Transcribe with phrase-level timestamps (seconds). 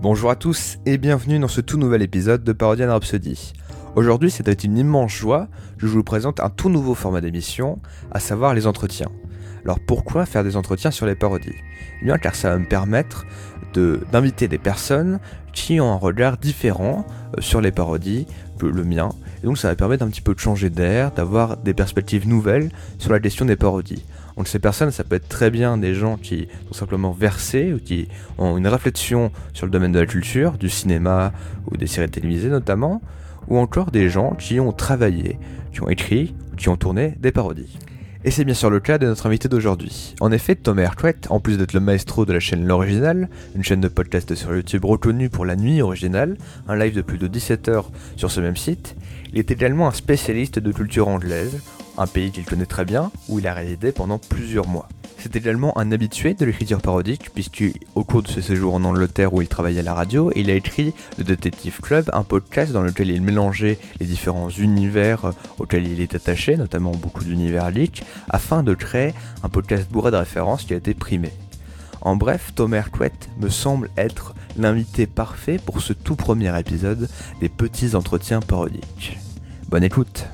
[0.00, 3.52] Bonjour à tous et bienvenue dans ce tout nouvel épisode de Parodian Rhapsody.
[3.96, 7.80] Aujourd'hui, c'est avec une immense joie je vous présente un tout nouveau format d'émission,
[8.12, 9.10] à savoir les entretiens.
[9.64, 11.56] Alors pourquoi faire des entretiens sur les parodies?
[12.00, 13.26] Eh bien car ça va me permettre
[13.74, 15.18] d'inviter des personnes
[15.52, 17.04] qui ont un regard différent
[17.36, 18.26] euh, sur les parodies
[18.58, 19.08] que le mien.
[19.42, 22.70] Et donc ça va permettre un petit peu de changer d'air, d'avoir des perspectives nouvelles
[22.98, 24.04] sur la question des parodies.
[24.38, 27.80] Donc ces personnes, ça peut être très bien des gens qui sont simplement versés ou
[27.80, 28.06] qui
[28.38, 31.32] ont une réflexion sur le domaine de la culture, du cinéma
[31.68, 33.02] ou des séries télévisées notamment,
[33.48, 35.40] ou encore des gens qui ont travaillé,
[35.72, 37.78] qui ont écrit, qui ont tourné des parodies.
[38.24, 40.14] Et c'est bien sûr le cas de notre invité d'aujourd'hui.
[40.20, 43.80] En effet, Thomas Hertwet, en plus d'être le maestro de la chaîne L'Original, une chaîne
[43.80, 46.36] de podcast sur YouTube reconnue pour la nuit originale,
[46.68, 48.94] un live de plus de 17 heures sur ce même site,
[49.32, 51.60] il est également un spécialiste de culture anglaise,
[51.98, 54.88] un pays qu'il connaît très bien, où il a résidé pendant plusieurs mois.
[55.20, 59.42] C'est également un habitué de l'écriture parodique, puisqu'au cours de ses séjours en Angleterre où
[59.42, 63.10] il travaillait à la radio, il a écrit Le Detective Club, un podcast dans lequel
[63.10, 68.74] il mélangeait les différents univers auxquels il est attaché, notamment beaucoup d'univers leaks, afin de
[68.74, 71.32] créer un podcast bourré de références qui a été primé.
[72.00, 77.08] En bref, Tom Erquet me semble être l'invité parfait pour ce tout premier épisode
[77.40, 79.18] des petits entretiens parodiques.
[79.68, 80.28] Bonne écoute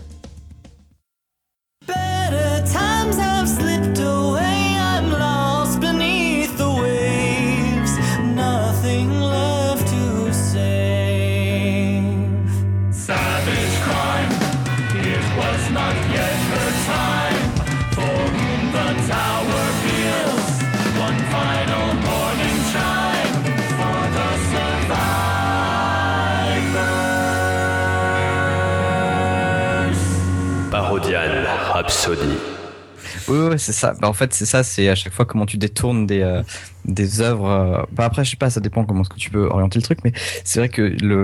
[33.29, 33.95] Oui, c'est ça.
[34.01, 34.63] Bah, en fait, c'est ça.
[34.63, 36.43] C'est à chaque fois comment tu détournes des, euh,
[36.85, 37.49] des œuvres.
[37.49, 39.83] Euh, bah, après, je sais pas, ça dépend comment ce que tu peux orienter le
[39.83, 40.13] truc, mais
[40.45, 40.83] c'est vrai que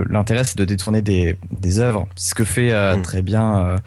[0.09, 2.07] l'intérêt, c'est de détourner des, des œuvres.
[2.15, 3.01] C'est ce que fait euh, mm.
[3.01, 3.77] très bien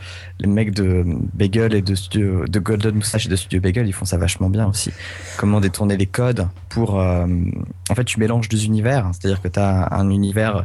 [0.40, 3.86] les mecs de Bagel et de, studio, de Golden Moustache et de Studio Bagel.
[3.86, 4.90] Ils font ça vachement bien aussi.
[5.36, 6.94] Comment détourner les codes pour.
[6.94, 9.10] en fait, tu mélanges deux univers.
[9.12, 10.64] C'est-à-dire que tu as un univers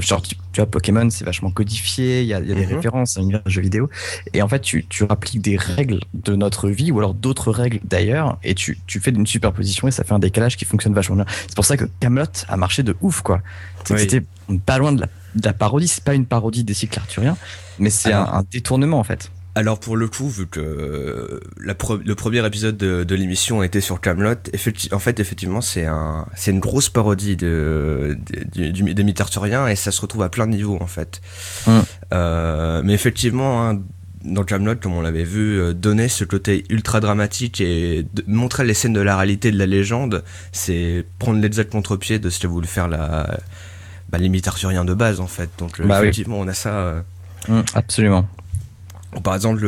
[0.00, 2.74] genre, tu, vois, Pokémon, c'est vachement codifié, il y a, des mhm.
[2.74, 3.88] références à univers de jeux vidéo.
[4.34, 7.80] Et en fait, tu, tu appliques des règles de notre vie, ou alors d'autres règles
[7.84, 11.16] d'ailleurs, et tu, tu fais une superposition et ça fait un décalage qui fonctionne vachement
[11.16, 11.26] bien.
[11.46, 13.40] C'est pour ça que Camelot a marché de ouf, quoi.
[13.84, 14.22] C'était
[14.64, 17.36] pas loin de la, de la parodie, c'est pas une parodie des cycles arthuriens,
[17.78, 19.30] mais c'est un détournement en fait.
[19.56, 24.34] Alors pour le coup, vu que le premier épisode de, l'émission était sur Camelot,
[24.92, 28.18] en fait effectivement c'est un, c'est une grosse parodie de,
[28.52, 31.22] du, des mythes arthuriens et ça se retrouve à plein de niveaux en fait.
[31.66, 31.70] Mm.
[32.12, 33.80] Euh, mais effectivement, hein,
[34.26, 38.74] dans Camelot, comme on l'avait vu, euh, donner ce côté ultra dramatique et montrer les
[38.74, 42.66] scènes de la réalité de la légende, c'est prendre ailes contre-pied de ce que voulu
[42.66, 43.38] faire la,
[44.10, 45.48] bah, les mythes arthuriens de base en fait.
[45.58, 46.70] Donc bah effectivement, on a ça.
[46.70, 47.00] Euh,
[47.48, 48.28] mm, absolument.
[49.22, 49.66] Par exemple,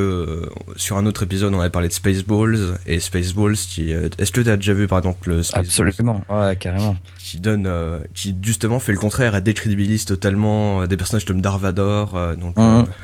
[0.76, 3.56] sur un autre épisode, on avait parlé de Spaceballs et Spaceballs.
[3.56, 6.96] Qui, euh, est-ce que tu as déjà vu par exemple le Spaceballs Absolument, ouais, carrément.
[7.18, 11.40] Qui donne, euh, qui justement fait le contraire et décrédibilise totalement euh, des personnages comme
[11.40, 12.36] Darvador.
[12.36, 12.86] donc, mhm.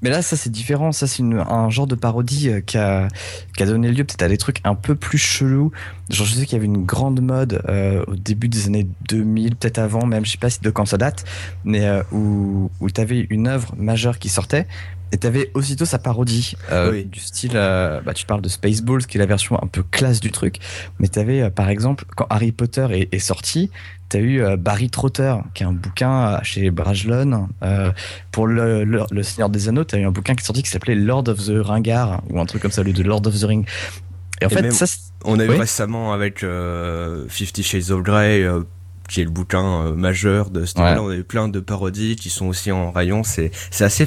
[0.00, 0.92] Mais là, ça c'est différent.
[0.92, 3.08] Ça c'est un genre de parodie qui a,
[3.56, 5.72] qui a donné lieu peut-être à des trucs un peu plus chelous.
[6.08, 7.60] Genre, je sais qu'il y avait une grande mode
[8.06, 10.98] au début des années 2000, peut-être avant même, je sais pas si de quand ça
[10.98, 11.24] date,
[11.64, 14.68] mais où, où tu avais une œuvre majeure qui sortait,
[15.12, 19.16] et t'avais aussitôt sa parodie euh, du style, euh, bah, tu parles de Spaceballs, qui
[19.16, 20.58] est la version un peu classe du truc,
[20.98, 23.70] mais t'avais euh, par exemple, quand Harry Potter est, est sorti,
[24.08, 27.48] t'as eu Barry Trotter, qui est un bouquin chez Brajlon.
[28.32, 30.94] pour le, le, Seigneur des Anneaux, t'as eu un bouquin qui est sorti qui s'appelait
[30.94, 33.66] Lord of the Ringard, ou un truc comme ça, le de Lord of the Ring.
[34.40, 34.86] Et en fait, ça,
[35.24, 36.44] on a eu récemment avec
[37.28, 38.46] Fifty Shades of Grey
[39.08, 42.28] qui est le bouquin majeur de ce là on a eu plein de parodies qui
[42.28, 43.22] sont aussi en rayon.
[43.24, 44.06] C'est assez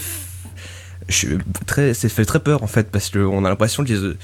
[1.66, 4.17] très, c'est fait très peur en fait parce qu'on a l'impression que,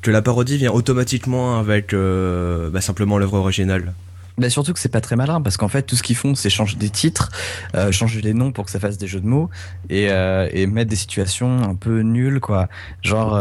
[0.00, 3.92] que la parodie vient automatiquement avec euh, bah, simplement l'œuvre originale.
[4.38, 6.48] Bah surtout que c'est pas très malin parce qu'en fait tout ce qu'ils font c'est
[6.48, 7.30] changer des titres,
[7.74, 9.50] euh, changer les noms pour que ça fasse des jeux de mots
[9.90, 12.68] et, euh, et mettre des situations un peu nulles quoi.
[13.02, 13.38] Genre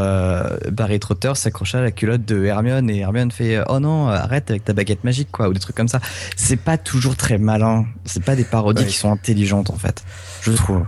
[0.69, 4.66] Barry Trotter s'accrocha à la culotte de Hermione et Hermione fait oh non arrête avec
[4.66, 6.01] ta baguette magique quoi ou des trucs comme ça.
[6.36, 7.86] C'est pas toujours très malin.
[8.04, 10.04] C'est pas des parodies qui sont intelligentes en fait.
[10.42, 10.83] Je trouve.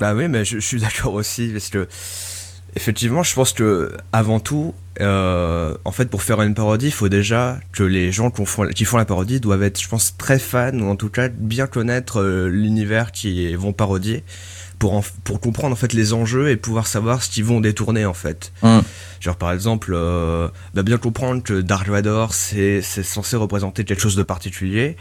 [0.00, 1.86] Bah oui, mais je, suis d'accord aussi parce que
[2.74, 7.10] effectivement, je pense que avant tout, euh, en fait, pour faire une parodie, il faut
[7.10, 10.88] déjà que les gens qui font, la parodie doivent être, je pense, très fans ou
[10.88, 14.24] en tout cas bien connaître euh, l'univers qu'ils vont parodier
[14.80, 18.14] pour, pour comprendre en fait les enjeux et pouvoir savoir ce qu'ils vont détourner en
[18.14, 18.50] fait.
[18.62, 18.78] Mm.
[19.20, 24.16] Genre par exemple, euh, bah, bien comprendre que Dark Vador c'est censé représenter quelque chose
[24.16, 24.96] de particulier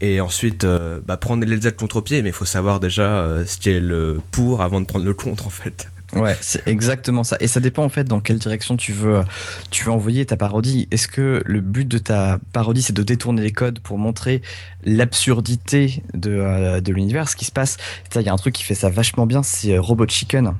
[0.00, 3.68] et ensuite euh, bah, prendre les aides contre-pied, mais il faut savoir déjà ce qui
[3.68, 5.88] est le pour avant de prendre le contre en fait.
[6.14, 7.36] Ouais, c'est exactement ça.
[7.40, 9.22] Et ça dépend en fait dans quelle direction tu veux,
[9.70, 10.88] tu veux envoyer ta parodie.
[10.90, 14.42] Est-ce que le but de ta parodie c'est de détourner les codes pour montrer
[14.84, 17.76] l'absurdité de, de l'univers Ce qui se passe,
[18.14, 20.54] il y a un truc qui fait ça vachement bien, c'est Robot Chicken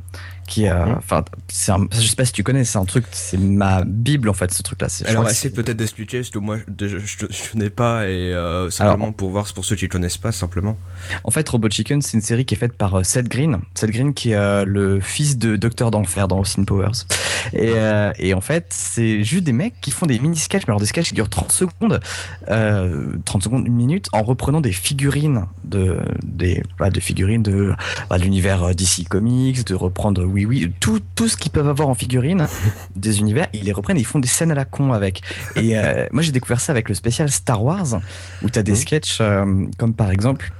[0.49, 0.97] qui mhm.
[0.97, 4.35] enfin c'est je sais pas si tu connais c'est un truc c'est ma bible en
[4.35, 8.09] fait ce truc là alors essaie peut-être d'expliquer parce que moi je, je, connais pas
[8.09, 10.77] et euh, simplement pour voir pour ceux qui connaissent pas simplement.
[11.25, 13.59] En fait Robot Chicken c'est une série qui est faite par euh, Seth Green.
[13.75, 17.07] Seth Green qui est euh, le fils de Docteur d'enfer dans Austin Powers.
[17.53, 17.73] Et,
[18.19, 20.87] et en fait c'est juste des mecs qui font des mini sketchs mais alors des
[20.87, 22.01] sketchs qui durent 30 secondes
[22.47, 27.75] 30 secondes une minute en reprenant des figurines de des bah, des figurines de
[28.11, 31.95] bah, l'univers DC Comics de reprendre oui, oui, tout, tout ce qu'ils peuvent avoir en
[31.95, 32.47] figurine
[32.97, 35.23] des univers, ils les reprennent et ils font des scènes à la con avec.
[35.57, 38.01] Et euh, moi, j'ai découvert ça avec le spécial Star Wars,
[38.43, 40.53] où tu as des sketchs euh, comme par exemple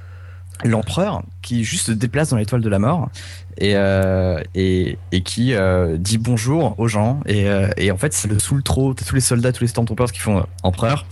[0.65, 3.09] l'empereur qui juste se déplace dans l'étoile de la mort
[3.57, 5.53] et, euh, et, et, qui
[5.97, 7.21] dit bonjour aux gens.
[7.27, 7.47] Et,
[7.77, 10.11] et en fait, c'est le sous le trop, t'as tous les soldats, tous les Stormtroopers
[10.11, 11.05] qui font empereur.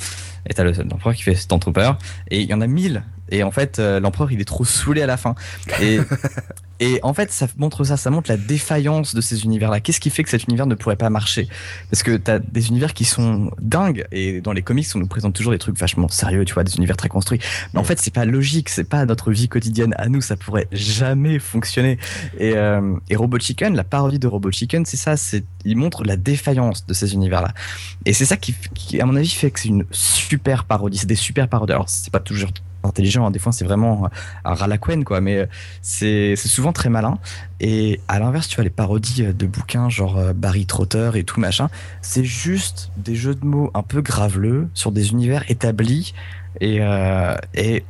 [0.49, 1.93] Et t'as l'empereur qui fait Stormtrooper.
[2.29, 5.05] Et il y en a mille et en fait, l'empereur, il est trop saoulé à
[5.05, 5.35] la fin.
[5.81, 5.99] Et,
[6.79, 9.79] Et en fait, ça montre ça, ça montre la défaillance de ces univers-là.
[9.79, 11.47] Qu'est-ce qui fait que cet univers ne pourrait pas marcher?
[11.89, 15.07] Parce que tu as des univers qui sont dingues, et dans les comics, on nous
[15.07, 17.39] présente toujours des trucs vachement sérieux, tu vois, des univers très construits.
[17.73, 20.67] Mais en fait, c'est pas logique, c'est pas notre vie quotidienne à nous, ça pourrait
[20.71, 21.97] jamais fonctionner.
[22.39, 26.03] Et, euh, et Robot Chicken, la parodie de Robot Chicken, c'est ça, c'est il montre
[26.03, 27.53] la défaillance de ces univers-là.
[28.05, 30.97] Et c'est ça qui, qui, à mon avis, fait que c'est une super parodie.
[30.97, 31.73] C'est des super parodies.
[31.73, 32.51] Alors, c'est pas toujours
[32.83, 33.25] intelligent.
[33.25, 33.31] Hein.
[33.31, 34.09] Des fois, c'est vraiment
[34.45, 35.21] un ralaquen, quoi.
[35.21, 35.45] Mais euh,
[35.81, 37.17] c'est souvent très malin.
[37.59, 41.23] Et à l'inverse, tu vois, les parodies euh, de bouquins genre euh, Barry Trotter et
[41.23, 41.69] tout machin,
[42.01, 46.13] c'est juste des jeux de mots un peu graveleux sur des univers établis.
[46.59, 46.79] Et,
[47.53, 47.85] et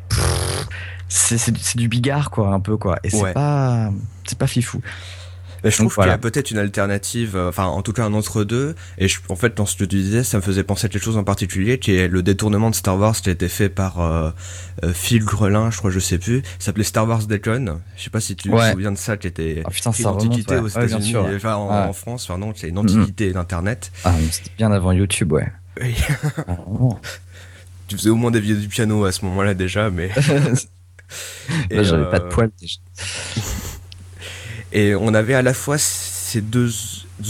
[1.08, 3.00] c'est du bigard, quoi, un peu, quoi.
[3.06, 3.92] Et c'est pas,
[4.26, 4.82] c'est pas fifou
[5.70, 8.76] je trouve qu'il y a peut-être une alternative, euh, enfin en tout cas un entre-deux.
[8.98, 11.18] Et en fait, dans ce que tu disais, ça me faisait penser à quelque chose
[11.18, 14.32] en particulier, qui est le détournement de Star Wars qui a été fait par euh,
[14.84, 16.42] euh, Phil Grelin, je crois, je sais plus.
[16.60, 17.80] Ça s'appelait Star Wars Deacon.
[17.96, 20.58] Je sais pas si tu te souviens de ça, qui était oh, putain, une antiquité
[20.58, 23.92] aux États-Unis, enfin en, France, enfin non, c'est une antiquité d'internet.
[24.04, 25.52] Ah, c'était bien avant YouTube, ouais.
[25.82, 25.96] Oui.
[26.48, 26.58] Ah,
[27.88, 30.10] tu faisais au moins des vidéos du piano à ce moment-là déjà, mais.
[31.70, 32.78] Là, j'avais pas de poils déjà.
[34.72, 36.70] Et on avait à la fois ces deux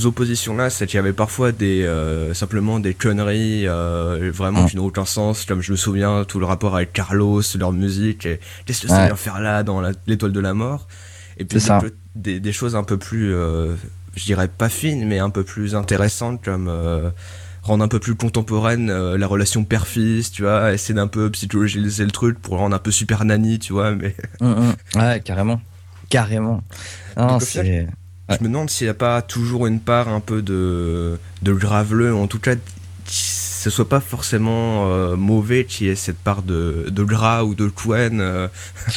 [0.06, 4.86] oppositions-là, c'est qu'il y avait parfois des euh, simplement des conneries euh, vraiment qui n'ont
[4.86, 8.82] aucun sens, comme je me souviens tout le rapport avec Carlos, leur musique, et qu'est-ce
[8.82, 10.88] que ça vient faire là dans l'étoile de la mort,
[11.38, 11.60] et puis
[12.16, 13.76] des, des, choses un peu plus, euh,
[14.16, 16.72] je dirais pas fines, mais un peu plus intéressantes comme
[17.62, 22.12] rendre un peu plus contemporaine la relation père-fils, tu vois, essayer d'un peu psychologiser le
[22.12, 24.16] truc pour rendre un peu super nanny, tu vois, mais...
[24.42, 25.00] Mmh, mmh.
[25.00, 25.62] Ouais, carrément.
[26.10, 26.62] Carrément.
[28.30, 32.14] Je me demande s'il n'y a pas toujours une part un peu de, de graveleux,
[32.14, 32.56] en tout cas,
[33.70, 37.56] ce soit pas forcément euh, mauvais qu'il y ait cette part de, de gras ou
[37.56, 38.22] de couenne.
[38.22, 38.48] Euh.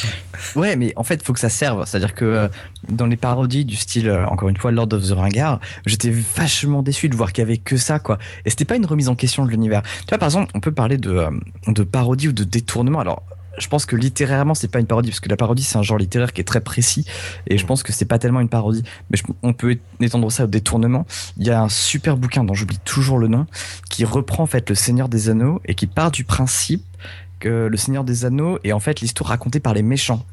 [0.55, 1.85] ouais, mais en fait, il faut que ça serve.
[1.85, 2.47] C'est-à-dire que euh,
[2.89, 7.09] dans les parodies du style, encore une fois, Lord of the Ringard, j'étais vachement déçu
[7.09, 8.17] de voir qu'il y avait que ça, quoi.
[8.45, 9.81] Et c'était pas une remise en question de l'univers.
[9.81, 11.25] Tu vois, par exemple, on peut parler de,
[11.67, 12.99] de parodie ou de détournement.
[12.99, 13.23] Alors,
[13.57, 15.97] je pense que littérairement c'est pas une parodie parce que la parodie c'est un genre
[15.97, 17.05] littéraire qui est très précis
[17.47, 20.47] et je pense que c'est pas tellement une parodie mais on peut étendre ça au
[20.47, 21.05] détournement
[21.37, 23.45] il y a un super bouquin dont j'oublie toujours le nom
[23.89, 26.83] qui reprend en fait le Seigneur des Anneaux et qui part du principe
[27.39, 30.25] que le Seigneur des Anneaux est en fait l'histoire racontée par les méchants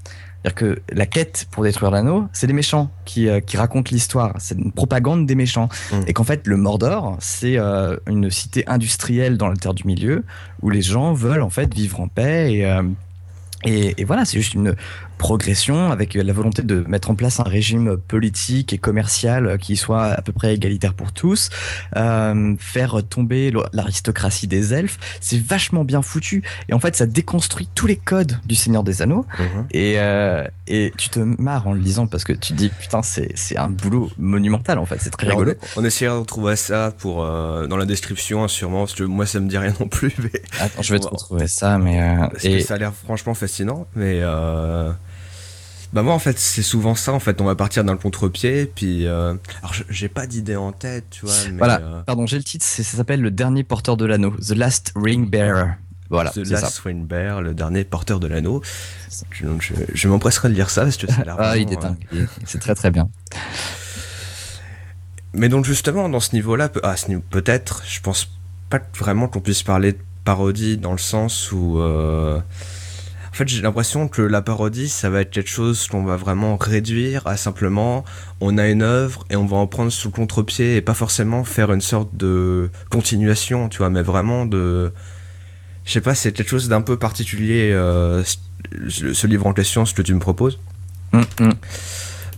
[0.43, 4.35] c'est-à-dire que la quête pour détruire l'anneau, c'est les méchants qui, euh, qui racontent l'histoire.
[4.38, 5.69] C'est une propagande des méchants.
[5.93, 5.97] Mm.
[6.07, 10.25] Et qu'en fait, le Mordor, c'est euh, une cité industrielle dans la Terre du Milieu
[10.62, 12.83] où les gens veulent en fait vivre en paix et, euh,
[13.65, 14.75] et, voilà, c'est juste une,
[15.19, 20.07] progression avec la volonté de mettre en place un régime politique et commercial qui soit
[20.07, 21.51] à peu près égalitaire pour tous,
[21.97, 27.69] euh, faire tomber l'aristocratie des elfes, c'est vachement bien foutu et en fait ça déconstruit
[27.75, 29.67] tous les codes du Seigneur des Anneaux mhm.
[29.73, 33.03] et, euh, et tu te marres en le lisant parce que tu te dis putain
[33.03, 35.55] c'est, un boulot monumental en fait, c'est très rigolo.
[35.77, 39.41] On, essaiera de trouver ça pour euh, dans la description sûrement parce que moi ça
[39.41, 40.15] me dit rien non plus.
[40.19, 40.43] Mais...
[40.61, 41.99] Attends, je vais te retrouver ça mais
[42.31, 42.59] parce et...
[42.59, 44.23] que ça a l'air franchement fascinant mais.
[45.92, 47.40] Bah moi en fait c'est souvent ça en fait.
[47.40, 49.35] On va partir dans le contre-pied puis euh...
[49.62, 51.80] alors j'ai pas d'idée en tête tu vois mais voilà.
[51.80, 52.02] euh...
[52.02, 54.35] pardon j'ai le titre ça s'appelle le dernier porteur de l'anneau.
[54.37, 55.73] The Last Ring Bearer.
[56.11, 58.62] Voilà The Last Ring Bearer le dernier porteur de l'anneau.
[59.30, 61.80] Je, je, je m'empresserai de lire ça parce que ça a l'air ah il est
[61.80, 62.28] dingue.
[62.45, 63.09] C'est très très bien.
[65.33, 66.97] Mais donc justement dans ce niveau là ah,
[67.30, 68.30] peut-être je pense
[68.68, 72.40] pas vraiment qu'on puisse parler de parodie dans le sens où euh
[73.38, 77.25] fait, j'ai l'impression que la parodie, ça va être quelque chose qu'on va vraiment réduire
[77.26, 78.04] à simplement,
[78.40, 81.45] on a une œuvre et on va en prendre sous le contre-pied et pas forcément
[81.45, 84.92] faire une sorte de continuation, tu vois, mais vraiment de,
[85.85, 88.25] je sais pas, c'est quelque chose d'un peu particulier, euh,
[88.88, 90.59] ce livre en question, ce que tu me proposes.
[91.12, 91.52] Hum, hum.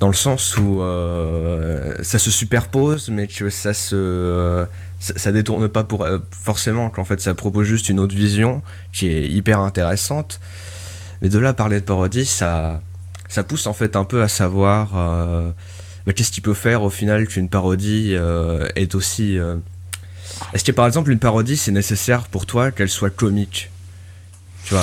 [0.00, 4.66] Dans le sens où euh, ça se superpose, mais que ça se, euh,
[4.99, 8.62] ça, ça détourne pas pour euh, forcément qu'en fait ça propose juste une autre vision
[8.92, 10.40] qui est hyper intéressante
[11.23, 12.81] mais de là parler de parodie ça
[13.29, 15.50] ça pousse en fait un peu à savoir euh,
[16.15, 19.57] qu'est-ce qu'il peut faire au final qu'une parodie euh, est aussi euh,
[20.53, 23.71] est-ce que par exemple une parodie c'est nécessaire pour toi qu'elle soit comique?
[24.65, 24.75] Tu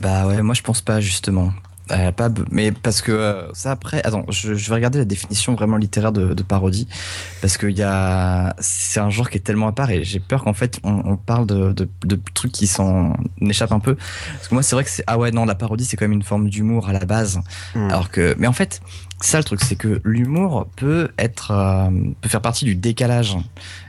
[0.00, 1.52] Bah ouais, moi je pense pas justement.
[1.92, 5.54] Euh, pas, mais parce que euh, ça après, attends, je, je vais regarder la définition
[5.54, 6.88] vraiment littéraire de, de parodie
[7.40, 10.42] parce qu'il y a, c'est un genre qui est tellement à part et j'ai peur
[10.42, 13.94] qu'en fait on, on parle de, de, de trucs qui s'en échappent un peu.
[14.34, 16.12] Parce que moi c'est vrai que c'est ah ouais non la parodie c'est quand même
[16.12, 17.40] une forme d'humour à la base.
[17.76, 17.88] Hmm.
[17.88, 18.80] Alors que, mais en fait,
[19.20, 23.36] ça le truc, c'est que l'humour peut être, euh, peut faire partie du décalage.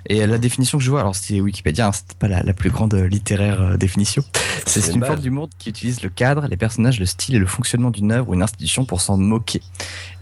[0.08, 2.70] Et la définition que je vois, alors c'est Wikipédia, hein, c'est pas la, la plus
[2.70, 4.24] grande euh, littéraire euh, définition.
[4.66, 7.46] C'est C'est une forme d'humour qui utilise le cadre, les personnages, le style et le
[7.46, 9.62] fonctionnement d'une œuvre ou une institution pour s'en moquer.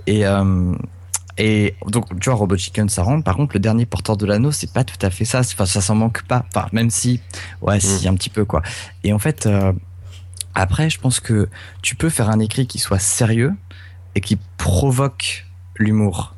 [0.07, 0.73] Et euh,
[1.37, 3.23] et donc, tu vois, Robot Chicken, ça rentre.
[3.23, 5.39] Par contre, le dernier porteur de l'anneau, c'est pas tout à fait ça.
[5.39, 6.45] Enfin, ça s'en manque pas.
[6.47, 7.19] Enfin, même si,
[7.61, 8.61] ouais, si, un petit peu, quoi.
[9.03, 9.73] Et en fait, euh,
[10.53, 11.49] après, je pense que
[11.81, 13.53] tu peux faire un écrit qui soit sérieux
[14.15, 15.45] et qui provoque
[15.77, 16.33] l'humour.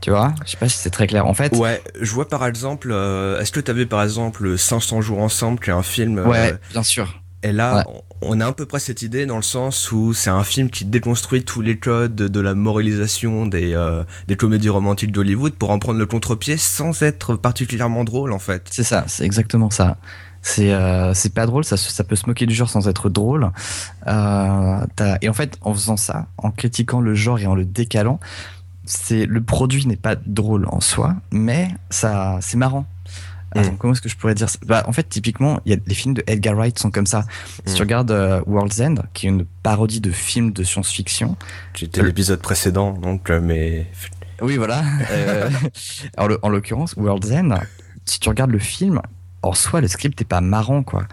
[0.00, 0.34] Tu vois?
[0.44, 1.26] Je sais pas si c'est très clair.
[1.26, 5.00] En fait, ouais je vois par exemple euh, est-ce que tu avais par exemple 500
[5.00, 7.20] jours ensemble qui est un film euh, ouais, bien sûr.
[7.42, 7.84] Et là, Ouais.
[8.22, 10.84] on a à peu près cette idée dans le sens où c'est un film qui
[10.86, 15.78] déconstruit tous les codes de la moralisation des, euh, des comédies romantiques d'Hollywood pour en
[15.78, 18.66] prendre le contre-pied sans être particulièrement drôle en fait.
[18.70, 19.96] C'est ça, c'est exactement ça.
[20.46, 23.50] C'est euh, c'est pas drôle, ça, ça peut se moquer du genre sans être drôle.
[24.06, 24.86] Euh,
[25.22, 28.20] et en fait, en faisant ça, en critiquant le genre et en le décalant,
[28.84, 32.84] c'est le produit n'est pas drôle en soi, mais ça c'est marrant.
[33.56, 33.76] Attends, Mm.
[33.78, 34.58] comment est-ce que je pourrais dire ça?
[34.66, 37.24] Bah, En fait, typiquement, y a les films de Edgar Wright sont comme ça.
[37.64, 37.76] Si Mm.
[37.76, 41.36] tu regardes euh, World's End, qui est une parodie de film de science-fiction,
[41.74, 43.86] C'était l'épisode précédent, donc mais
[44.42, 44.82] Oui, voilà.
[46.18, 47.60] En l'occurrence, World's End,
[48.04, 49.00] si tu regardes le film,
[49.44, 51.04] en soi, le script n'est pas marrant, quoi.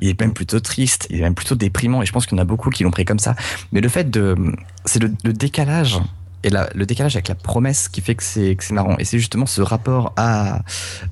[0.00, 2.40] Il est même plutôt triste, il est même plutôt déprimant, et je pense qu'il y
[2.40, 3.34] en a beaucoup qui l'ont pris comme ça.
[3.72, 4.36] Mais le fait de.
[4.84, 5.98] C'est le, le décalage,
[6.44, 8.96] et la- le décalage avec la promesse qui fait que c'est que c'est marrant.
[8.98, 10.62] Et c'est justement ce rapport à,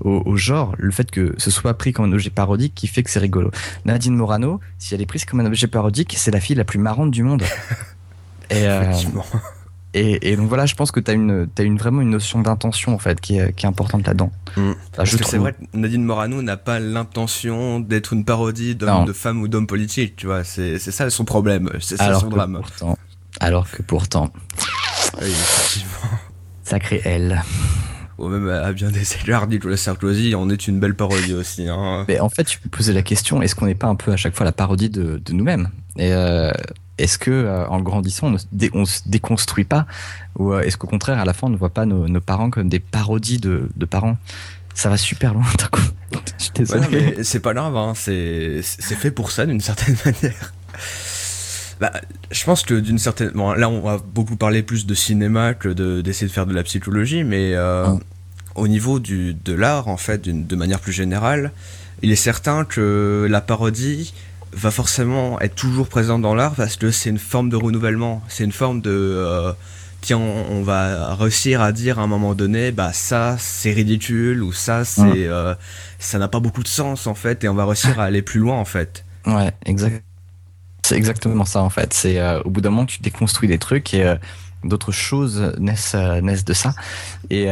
[0.02, 3.02] au, au genre, le fait que ce soit pris comme un objet parodique qui fait
[3.02, 3.50] que c'est rigolo.
[3.86, 6.78] Nadine Morano, si elle est prise comme un objet parodique, c'est la fille la plus
[6.78, 7.42] marrante du monde.
[8.50, 9.24] Et, euh, effectivement.
[9.98, 12.42] Et, et donc voilà, je pense que tu as, une, t'as une, vraiment une notion
[12.42, 14.30] d'intention en fait qui est, qui est importante là-dedans.
[14.56, 14.60] Mm.
[14.70, 18.74] Enfin, Parce je que c'est vrai que Nadine Morano n'a pas l'intention d'être une parodie
[18.74, 20.44] d'homme, de femme ou d'homme politique, tu vois.
[20.44, 22.58] C'est c'est ça son problème, c'est ça alors son que drame.
[22.60, 22.98] pourtant,
[23.40, 24.30] alors que pourtant,
[25.20, 26.18] Oui, effectivement.
[26.62, 27.42] sacré elle.
[28.18, 31.68] Ou même à bien des égards, Nicolas Sarkozy en est une belle parodie aussi.
[31.68, 32.04] Hein.
[32.08, 34.16] Mais en fait, tu peux poser la question est-ce qu'on n'est pas un peu à
[34.16, 35.68] chaque fois la parodie de, de nous-mêmes?
[35.98, 36.50] Et euh,
[36.98, 39.86] est-ce que euh, en grandissant, on ne se, dé- on se déconstruit pas?
[40.38, 42.48] Ou euh, est-ce qu'au contraire, à la fin, on ne voit pas nos, nos parents
[42.48, 44.16] comme des parodies de, de parents?
[44.74, 45.80] Ça va super loin, d'un coup.
[46.38, 47.22] Je suis désolé.
[47.22, 50.52] c'est pas grave, hein, c'est fait pour ça d'une certaine manière.
[51.80, 51.92] Bah,
[52.30, 53.30] je pense que d'une certaine.
[53.34, 56.54] Bon, là, on va beaucoup parler plus de cinéma que de- d'essayer de, faire de
[56.54, 58.00] la psychologie, mais euh, Mm.
[58.54, 61.52] au niveau du, de l'art, en fait, de manière plus générale,
[62.02, 64.14] il est certain que la parodie
[64.52, 68.44] va forcément être toujours présente dans l'art parce que c'est une forme de renouvellement, c'est
[68.44, 68.90] une forme de.
[68.90, 69.52] euh,
[70.00, 74.42] tiens, on, on va réussir à dire à un moment donné, bah ça c'est ridicule
[74.42, 75.54] ou ça c'est, euh,
[75.98, 78.40] ça n'a pas beaucoup de sens en fait, et on va réussir à aller plus
[78.40, 79.04] loin en fait.
[79.26, 80.02] Ouais, exact.
[80.86, 81.92] C'est exactement ça en fait.
[81.92, 84.14] C'est euh, au bout d'un moment tu déconstruis des trucs et euh,
[84.62, 86.74] d'autres choses naissent euh, naissent de ça.
[87.28, 87.46] Et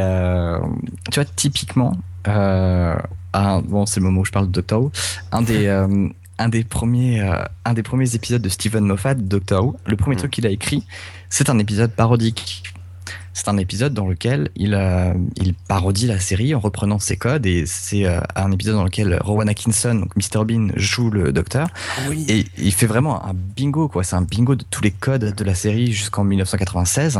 [1.11, 4.91] tu vois typiquement, un, bon c'est le moment où je parle de Doctor Who,
[5.33, 5.67] un des
[6.37, 7.29] un des premiers
[7.65, 10.19] un des premiers épisodes de Stephen Moffat, Doctor Who, le premier Mm.
[10.19, 10.85] truc qu'il a écrit,
[11.29, 12.63] c'est un épisode parodique.
[13.35, 17.45] C'est un épisode dans lequel il, euh, il parodie la série en reprenant ses codes
[17.45, 21.67] et c'est euh, un épisode dans lequel Rowan Atkinson, donc Mr Bean, joue le docteur
[22.07, 22.25] Oui.
[22.29, 24.05] et il fait vraiment un bingo, quoi.
[24.05, 27.19] C'est un bingo de tous les codes de la série jusqu'en 1996.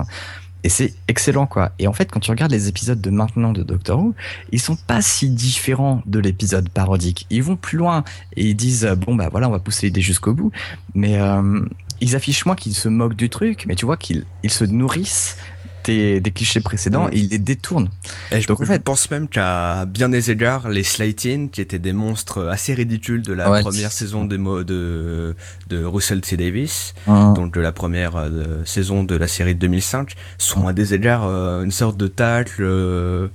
[0.63, 1.73] Et c'est excellent, quoi.
[1.79, 4.15] Et en fait, quand tu regardes les épisodes de maintenant de Doctor Who,
[4.53, 7.27] ils sont pas si différents de l'épisode parodique.
[7.29, 8.05] Ils vont plus loin
[8.37, 10.51] et ils disent, bon, bah voilà, on va pousser l'idée jusqu'au bout.
[10.93, 11.59] Mais euh,
[11.99, 15.37] ils affichent moins qu'ils se moquent du truc, mais tu vois qu'ils ils se nourrissent
[15.85, 17.13] des, des clichés précédents Mm.
[17.13, 17.89] et il les détourne.
[18.31, 21.61] Et je, Donc, en je fait- pense même qu'à bien des égards, les Slayton, qui
[21.61, 23.61] étaient des monstres assez ridicules de la Ouais.
[23.61, 25.35] première saison de, de,
[25.67, 26.37] de Russell T.
[26.37, 30.93] Davis, donc de la première euh, saison de la série de 2005, sont à des
[30.93, 33.27] égards euh, une sorte de tacle euh,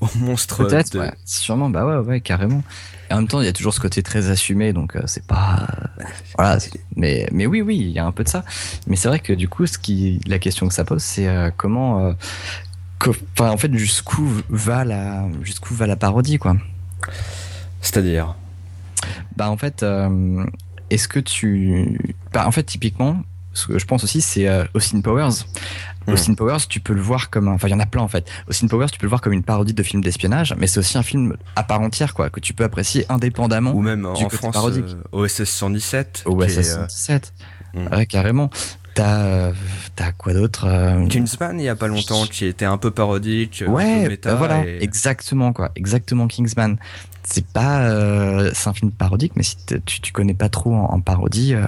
[0.00, 0.64] au monstre.
[0.66, 1.12] Peut-être, de- ouais.
[1.24, 2.62] Sûrement, bah ouais, ouais, carrément.
[3.10, 5.24] Et en même temps, il y a toujours ce côté très assumé, donc euh, c'est
[5.26, 5.66] pas.
[6.36, 6.58] voilà.
[6.60, 8.44] c'est- Mais, mais oui, oui, il y a un peu de ça.
[8.86, 11.50] Mais c'est vrai que du coup, ce qui, la question que ça pose, c'est euh,
[11.56, 12.00] comment.
[12.06, 12.12] euh,
[13.38, 16.56] en fait, jusqu'où va la, jusqu'où va la parodie, quoi.
[17.80, 18.34] C'est-à-dire?
[19.36, 20.44] Bah, en fait, euh,
[20.90, 21.98] est-ce que tu.
[22.32, 23.22] Bah, en fait, typiquement,
[23.56, 25.30] ce que je pense aussi, c'est euh, Austin Powers.
[26.06, 26.12] Mm.
[26.12, 27.48] Austin Powers, tu peux le voir comme.
[27.48, 28.28] un- Enfin, il y en a plein en fait.
[28.48, 30.96] Austin Powers, tu peux le voir comme une parodie de film d'espionnage, mais c'est aussi
[30.98, 34.14] un film à part entière, quoi, que tu peux apprécier indépendamment Ou même du en
[34.24, 34.84] côté France, parodique.
[34.86, 36.22] euh, OSS 117.
[36.26, 37.34] au qui est, OSS euh, 117.
[37.74, 37.86] Mm.
[37.94, 38.50] Ouais, carrément.
[38.94, 39.52] T'as euh,
[39.94, 43.62] t'as quoi d'autre euh, Kingsman, il y a pas longtemps, qui était un peu parodique,
[43.66, 46.78] peu Ouais, méta, bah voilà, et- exactement quoi, exactement Kingsman.
[47.22, 50.84] C'est pas, euh, c'est un film parodique, mais si tu, tu connais pas trop en,
[50.94, 51.66] en parodie, euh,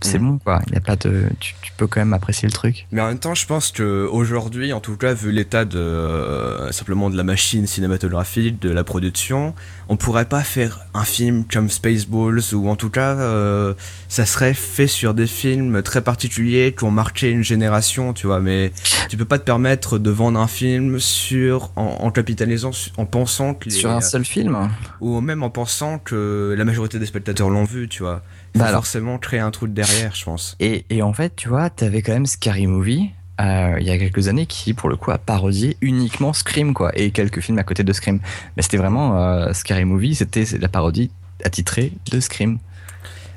[0.00, 0.26] c'est Mm.
[0.28, 0.60] bon quoi.
[0.68, 2.86] Il y a pas de, tu, tu peux quand même apprécier le truc.
[2.92, 6.70] Mais en même temps, je pense que aujourd'hui, en tout cas, vu l'état de euh,
[6.72, 9.54] simplement de la machine cinématographique, de la production,
[9.88, 13.74] on pourrait pas faire un film comme Spaceballs ou en tout cas, euh,
[14.08, 18.40] ça serait fait sur des films très particuliers qui ont marqué une génération, tu vois.
[18.40, 18.72] Mais
[19.08, 23.54] tu peux pas te permettre de vendre un film sur en, en capitalisant, en pensant
[23.54, 24.56] que les, Sur un seul film.
[25.00, 28.22] ou même en pensant que la majorité des spectateurs l'ont vu, tu vois.
[28.56, 28.80] Bah alors.
[28.80, 30.56] forcément créer un truc derrière, je pense.
[30.60, 33.10] Et, et en fait, tu vois, t'avais quand même Scary Movie.
[33.40, 36.90] euh, il y a quelques années qui pour le coup a parodié uniquement Scream quoi
[36.98, 38.18] et quelques films à côté de Scream
[38.56, 41.10] mais c'était vraiment euh, Scary Movie c'était la parodie
[41.44, 42.58] attitrée de Scream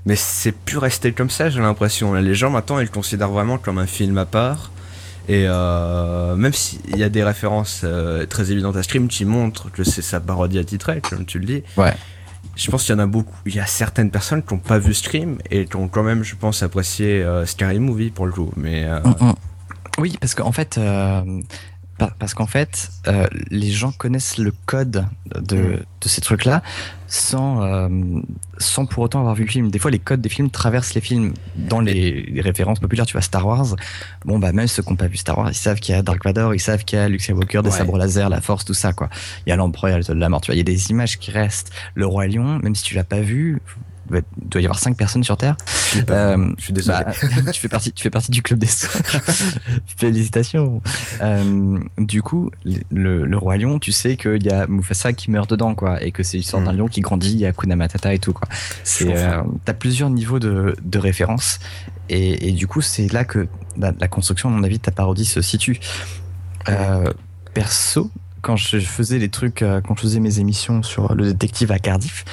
[0.05, 2.13] Mais c'est plus resté comme ça, j'ai l'impression.
[2.13, 4.71] Les gens maintenant, ils le considèrent vraiment comme un film à part.
[5.27, 9.69] Et euh, même s'il y a des références euh, très évidentes à Scream qui montrent
[9.71, 11.63] que c'est sa parodie attitrée, comme tu le dis.
[11.77, 11.93] Ouais.
[12.55, 13.35] Je pense qu'il y en a beaucoup.
[13.45, 16.23] Il y a certaines personnes qui n'ont pas vu Scream et qui ont quand même,
[16.23, 18.51] je pense, apprécié euh, Scary Movie pour le coup.
[18.57, 18.99] Mais euh,
[19.97, 21.21] Oui, parce qu'en fait, euh,
[22.19, 25.77] parce qu'en fait, euh, les gens connaissent le code de, Mm.
[26.01, 26.63] de ces trucs-là
[27.07, 27.89] sans, euh,
[28.57, 29.71] sans pour autant avoir vu le film.
[29.71, 33.05] Des fois, les codes des films traversent les films dans les, les références populaires.
[33.05, 33.75] Tu vois, Star Wars.
[34.25, 36.01] Bon, bah, même ceux qui n'ont pas vu Star Wars, ils savent qu'il y a
[36.03, 37.77] Dark Vador, ils savent qu'il y a Luke Skywalker, des Ouais.
[37.77, 39.09] sabres laser, la force, tout ça, quoi.
[39.45, 40.41] Il y a l'empereur, il y a le de la mort.
[40.41, 41.71] Tu vois, il y a des images qui restent.
[41.95, 43.59] Le Roi Lion, même si tu l'as pas vu,
[44.37, 45.55] doit y avoir cinq personnes sur Terre.
[45.93, 46.43] je, pas vu.
[46.43, 46.97] Euh, je suis désolé.
[47.05, 48.67] bah, tu fais partie, tu fais partie du club des.
[49.97, 50.81] Félicitations.
[51.21, 52.51] Euh, du coup,
[52.91, 56.11] le, le roi lion, tu sais qu'il y a Mufasa qui meurt dedans, quoi, et
[56.11, 56.77] que c'est l'histoire d'un Mm.
[56.77, 58.47] lion qui grandit, il y a Hakuna Matata et tout, quoi.
[58.83, 61.59] C'est, euh, t'as plusieurs niveaux de, de référence,
[62.09, 64.91] et, et du coup, c'est là que la, la construction, à mon avis, de ta
[64.91, 65.79] parodie se situe.
[67.53, 71.79] Perso, quand je faisais les trucs, quand je faisais mes émissions sur le détective à
[71.79, 72.25] Cardiff,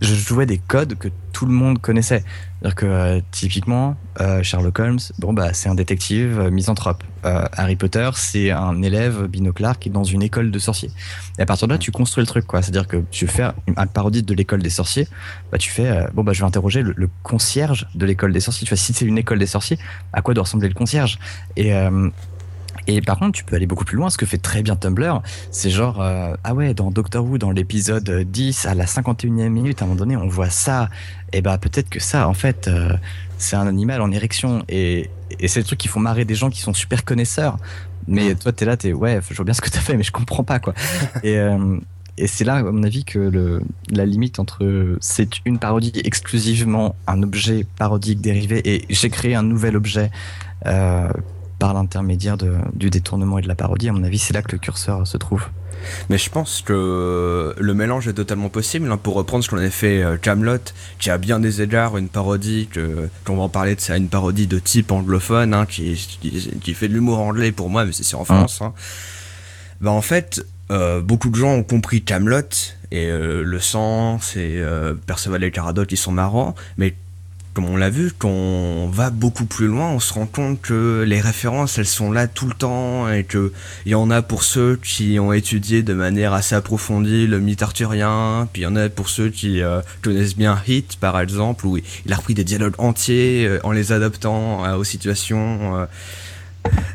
[0.00, 2.24] je jouais des codes que tout le monde connaissait.
[2.60, 7.02] C'est-à-dire que euh, typiquement, euh, Sherlock Holmes, bon bah c'est un détective euh, misanthrope.
[7.24, 10.90] Harry Potter, c'est un élève binoclard qui est dans une école de sorciers.
[11.38, 12.62] Et à partir de là, tu construis le truc, quoi.
[12.62, 15.06] C'est-à-dire que tu faire une, parodie de l'école des sorciers,
[15.52, 18.64] bah tu fais, bon bah je vais interroger le, concierge de l'école des sorciers.
[18.66, 19.78] Tu vois, si c'est une école des sorciers,
[20.12, 21.20] à quoi doit ressembler le concierge?
[21.56, 21.72] Et
[22.86, 24.10] et par contre, tu peux aller beaucoup plus loin.
[24.10, 27.50] Ce que fait très bien Tumblr, c'est genre, euh, ah ouais, dans Doctor Who, dans
[27.50, 30.88] l'épisode 10, à la 51e minute, à un moment donné, on voit ça.
[31.32, 32.92] Et bah, peut-être que ça, en fait, euh,
[33.38, 34.64] c'est un animal en érection.
[34.68, 37.58] Et, et c'est le truc qui font marrer des gens qui sont super connaisseurs.
[38.08, 40.12] Mais toi, t'es là, t'es, ouais, je vois bien ce que t'as fait, mais je
[40.12, 40.74] comprends pas, quoi.
[41.22, 41.78] et, euh,
[42.18, 46.94] et c'est là, à mon avis, que le, la limite entre c'est une parodie exclusivement
[47.06, 50.10] un objet parodique dérivé et j'ai créé un nouvel objet
[50.66, 51.08] euh,
[51.62, 52.36] par l'intermédiaire
[52.74, 55.16] du détournement et de la parodie, à mon avis, c'est là que le curseur se
[55.16, 55.44] trouve.
[56.10, 58.90] Mais je pense que le mélange est totalement possible.
[58.90, 60.58] hein, pour reprendre ce qu'on avait fait euh, Camelot,
[60.98, 64.08] qui a bien des égards une parodie, que, qu'on va en parler de ça, une
[64.08, 67.92] parodie de type anglophone, hein, qui, qui, qui fait de l'humour anglais pour moi, mais
[67.92, 68.60] c'est en France.
[68.60, 68.72] Hein.
[69.80, 72.40] Bah en fait, euh, beaucoup de gens ont compris Camelot
[72.90, 76.96] et euh, le sens et euh, Perceval et Caradoc qui sont marrants, mais
[77.54, 81.04] comme on l'a vu, quand on va beaucoup plus loin, on se rend compte que
[81.06, 83.52] les références, elles sont là tout le temps et que
[83.84, 87.62] il y en a pour ceux qui ont étudié de manière assez approfondie le mythe
[87.62, 91.66] arthurien, puis il y en a pour ceux qui euh, connaissent bien Hit, par exemple,
[91.66, 95.86] où il a repris des dialogues entiers euh, en les adaptant euh, aux situations.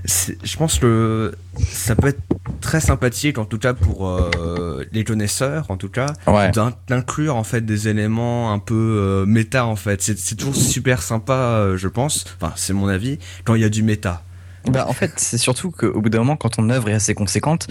[0.05, 1.33] Je pense que
[1.69, 2.21] ça peut être
[2.61, 6.51] très sympathique, en tout cas pour euh, les connaisseurs, en tout cas, Ouais.
[6.87, 10.01] d'inclure en fait des éléments un peu euh, méta en fait.
[10.01, 12.25] C'est c'est toujours super sympa, euh, je pense.
[12.39, 14.23] Enfin, c'est mon avis quand il y a du méta.
[14.69, 17.67] Bah, en fait, c'est surtout qu'au bout d'un moment, quand ton œuvre est assez conséquente,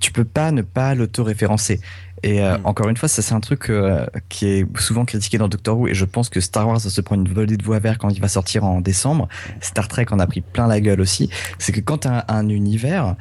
[0.00, 1.80] tu peux pas ne pas l'auto-référencer.
[2.22, 2.66] Et euh, Mm.
[2.66, 5.88] encore une fois, ça c'est un truc euh, qui est souvent critiqué dans Doctor Who,
[5.88, 8.10] et je pense que Star Wars va se prendre une volée de voix vert quand
[8.10, 9.28] il va sortir en décembre.
[9.60, 11.30] Star Trek en a pris plein la gueule aussi.
[11.58, 13.16] C'est que quand as un univers,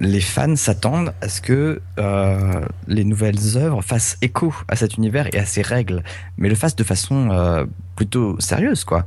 [0.00, 5.28] les fans s'attendent à ce que euh, les nouvelles œuvres fassent écho à cet univers
[5.34, 6.02] et à ses règles,
[6.36, 9.04] mais le fassent de façon plutôt sérieuse, quoi.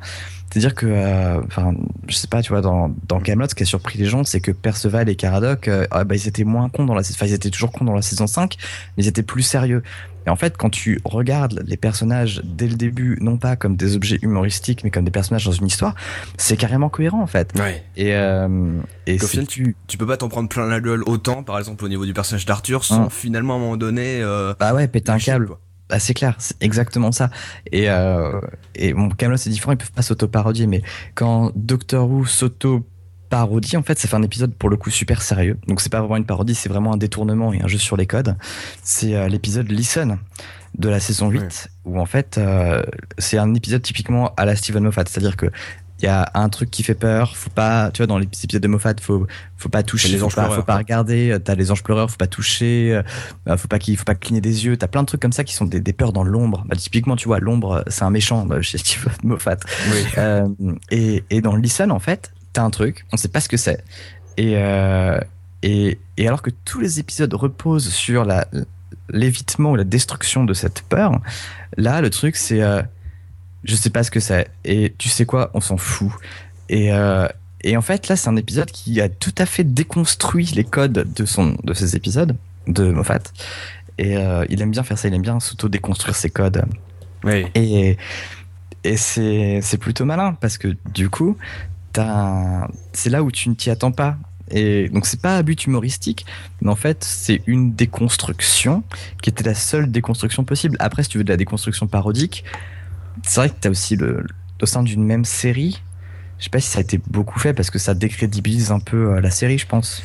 [0.53, 1.73] C'est-à-dire que, euh, enfin,
[2.07, 4.39] je sais pas, tu vois, dans, dans Camelot, ce qui a surpris les gens, c'est
[4.39, 7.33] que Perceval et Caradoc, euh, ah, bah, ils étaient moins cons dans la enfin, ils
[7.33, 8.55] étaient toujours cons dans la saison 5,
[8.95, 9.81] mais ils étaient plus sérieux.
[10.27, 13.95] Et en fait, quand tu regardes les personnages dès le début, non pas comme des
[13.95, 15.95] objets humoristiques, mais comme des personnages dans une histoire,
[16.37, 17.51] c'est carrément cohérent, en fait.
[17.59, 17.83] Ouais.
[17.97, 21.41] Et, euh, et si final, tu, Tu peux pas t'en prendre plein la gueule autant,
[21.41, 23.09] par exemple au niveau du personnage d'Arthur, sans Hum.
[23.09, 24.21] finalement à un moment donné.
[24.21, 25.47] Euh, bah ouais, péter un câble.
[25.47, 25.59] quoi.
[25.89, 27.29] Bah, c'est clair, c'est exactement ça.
[27.71, 28.39] Et, euh,
[28.75, 30.81] et bon, Camelot c'est différent, ils peuvent pas s'auto-parodier, mais
[31.13, 35.57] quand Doctor Who s'auto-parodie, en fait, ça fait un épisode pour le coup super sérieux.
[35.67, 38.07] Donc c'est pas vraiment une parodie, c'est vraiment un détournement et un jeu sur les
[38.07, 38.35] codes.
[38.81, 40.17] C'est euh, l'épisode Listen
[40.77, 41.47] de la saison 8, Ouais.
[41.85, 42.81] où en fait, euh,
[43.19, 45.47] c'est un épisode typiquement à la Steven Moffat, c'est-à-dire que
[45.99, 48.61] il y a un truc qui fait peur, faut pas, tu vois, dans les épisodes
[48.61, 49.25] de Moffat, faut,
[49.57, 51.83] faut pas toucher, les faut anges pas, pleureurs, faut pas regarder, euh, t'as les anges
[51.83, 53.01] pleureurs, faut pas toucher,
[53.47, 55.43] euh, faut pas qu'il faut pas cligner des yeux, t'as plein de trucs comme ça
[55.43, 56.65] qui sont des, des peurs dans l'ombre.
[56.67, 59.57] Bah, typiquement, tu vois, l'ombre, euh, c'est un méchant bah, chez Steven Moffat.
[59.91, 60.05] Oui.
[60.17, 60.47] Euh,
[60.91, 63.83] et, et dans Listen, en fait, t'as un truc, on sait pas ce que c'est.
[64.37, 65.19] Et, euh,
[65.61, 68.47] et, et alors que tous les épisodes reposent sur la,
[69.09, 71.19] l'évitement ou la destruction de cette peur,
[71.77, 72.81] là, le truc, c'est euh,
[73.63, 74.47] je sais pas ce que c'est.
[74.65, 76.11] Et tu sais quoi, on s'en fout.
[76.69, 77.27] Et, euh,
[77.63, 81.13] et en fait, là, c'est un épisode qui a tout à fait déconstruit les codes
[81.13, 82.35] de, son, de ses épisodes,
[82.67, 83.19] de Moffat.
[83.97, 86.65] Et euh, il aime bien faire ça, il aime bien s'auto-déconstruire ses codes.
[87.23, 87.45] Oui.
[87.55, 87.97] Et,
[88.83, 91.37] et c'est, plutôt malin parce que du coup,
[92.91, 94.17] c'est là où tu ne t'y attends pas.
[94.51, 96.25] Et donc, c'est pas à but humoristique,
[96.61, 98.83] mais en fait, c'est une déconstruction
[99.21, 100.75] qui était la seule déconstruction possible.
[100.79, 102.43] Après, si tu veux de la déconstruction parodique,
[103.21, 104.25] c'est vrai que t'as aussi le,
[104.61, 105.81] au sein d'une même série.
[106.39, 109.13] Je sais pas si ça a été beaucoup fait parce que ça décrédibilise un peu
[109.13, 110.03] euh, la série, je pense.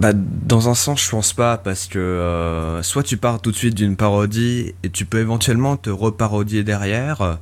[0.00, 3.56] Bah, dans un sens, je pense pas, parce que euh, soit tu pars tout de
[3.56, 7.38] suite d'une parodie et tu peux éventuellement te reparodier derrière.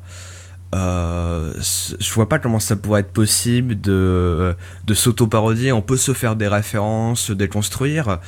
[0.74, 4.54] Euh, je vois pas comment ça pourrait être possible de,
[4.87, 5.72] de s'auto-parodier.
[5.72, 8.18] On peut se faire des références, se déconstruire,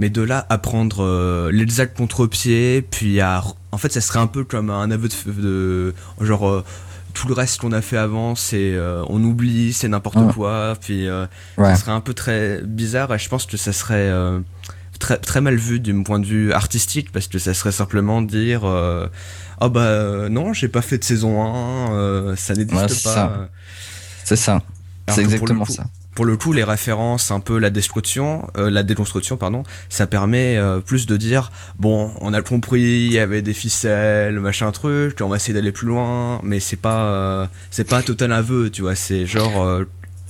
[0.00, 3.44] mais de là à prendre euh, l'exact contre-pied, puis à.
[3.70, 5.14] En fait, ça serait un peu comme un aveu de.
[5.40, 5.94] de
[6.26, 6.48] genre.
[6.48, 6.64] euh,
[7.12, 11.08] tout le reste qu'on a fait avant, c'est euh, on oublie, c'est n'importe quoi, puis
[11.08, 11.26] euh,
[11.58, 11.70] Ouais.
[11.70, 14.12] ça serait un peu très bizarre et je pense que ça serait
[15.00, 18.64] très, très mal vu du point de vue artistique parce que ça serait simplement dire
[18.64, 23.48] ah bah euh, non j'ai pas fait de saison 1 euh, ça n'existe Ouais, pas
[24.24, 24.62] c'est ça.
[25.08, 25.86] C'est exactement coup- ça.
[26.20, 30.58] Pour le coup les références un peu la destruction euh, la déconstruction pardon ça permet
[30.58, 35.16] euh, plus de dire bon on a compris il y avait des ficelles machin truc
[35.22, 38.68] on va essayer d'aller plus loin mais c'est pas euh, c'est pas un total aveu
[38.68, 39.80] tu vois c'est genre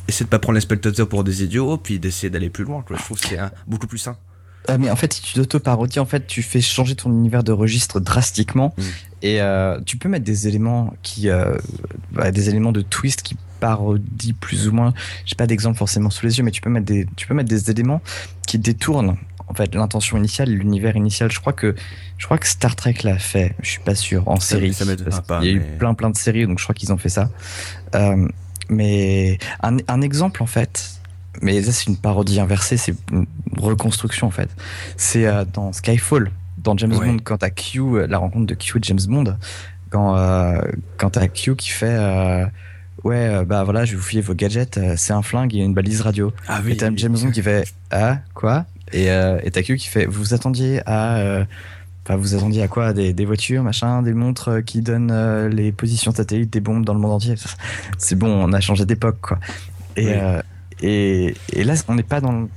[0.07, 2.96] essayer de pas prendre les spectateurs pour des idiots puis d'essayer d'aller plus loin quoi.
[2.96, 4.16] je trouve que c'est hein, beaucoup plus sain
[4.68, 7.50] Ah, mais en fait, si tu t'auto-parodies, en fait, tu fais changer ton univers de
[7.50, 8.74] registre drastiquement.
[8.76, 8.83] Mm.
[9.22, 11.57] Et euh, tu peux mettre des éléments qui, euh,
[12.12, 14.92] bah, des éléments de twist qui parodient plus ou moins.
[15.26, 17.48] J'ai pas d'exemple forcément sous les yeux, mais tu peux mettre des, tu peux mettre
[17.50, 18.00] des éléments
[18.46, 21.30] qui détournent en fait l'intention initiale, l'univers initial.
[21.30, 21.74] Je crois que,
[22.18, 23.54] je crois que Star Trek l'a fait.
[23.62, 24.72] Je suis pas sûr en Ça- série.
[24.72, 24.84] ça
[25.22, 27.08] pas, qu'il y a eu plein plein de séries, donc je crois qu'ils ont fait
[27.08, 27.30] ça.
[27.94, 28.28] Euh,
[28.68, 30.92] mais un, un exemple en fait.
[31.42, 34.50] Mais ça, c'est une parodie inversée, c'est une reconstruction en fait.
[34.96, 37.06] C'est euh, dans Skyfall, dans James Ouais.
[37.06, 39.36] Bond, quand t'as Q, euh, la rencontre de Q et James Bond,
[39.90, 40.60] quand, euh,
[40.96, 41.96] quand t'as Q qui fait
[43.04, 45.58] Ouais, euh, bah voilà, je vais vous filer vos gadgets, euh, c'est un flingue et
[45.58, 46.32] une balise radio.
[46.48, 48.66] ah et t'as James Bond qui fait Ah, quoi?
[48.92, 51.16] Et euh, et t'as Q qui fait Vous attendiez à.
[51.18, 51.44] euh,
[52.06, 52.92] Enfin, vous attendiez à quoi?
[52.94, 56.94] Des, des voitures, machin, des montres qui donnent euh, les positions satellites des bombes dans
[56.94, 57.34] le monde entier?
[57.98, 59.38] C'est bon, on a changé d'époque, quoi.
[59.96, 60.12] Et, Oui.
[60.14, 60.42] euh,
[60.80, 62.48] et, et là, on n'est pas dans.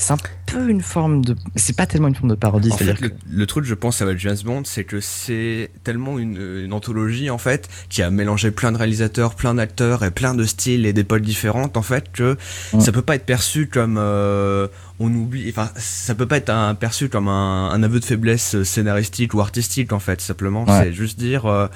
[0.00, 1.34] C'est un peu une forme de.
[1.56, 3.14] C'est pas tellement une forme de parodie, En fait, le, que.
[3.30, 7.36] le truc, je pense, avec James Bond, c'est que c'est tellement une, une anthologie, en
[7.38, 11.22] fait, qui a mélangé plein de réalisateurs, plein d'acteurs et plein de styles et d'époques
[11.22, 12.36] différentes, en fait, que
[12.72, 12.80] Ouais.
[12.80, 14.68] ça peut pas être perçu comme euh,
[15.00, 15.48] on oublie.
[15.50, 19.40] Enfin, ça peut pas être un, perçu comme un, un aveu de faiblesse scénaristique ou
[19.40, 20.20] artistique, en fait.
[20.20, 20.84] Simplement, Ouais.
[20.84, 21.46] c'est juste dire.
[21.46, 21.66] euh,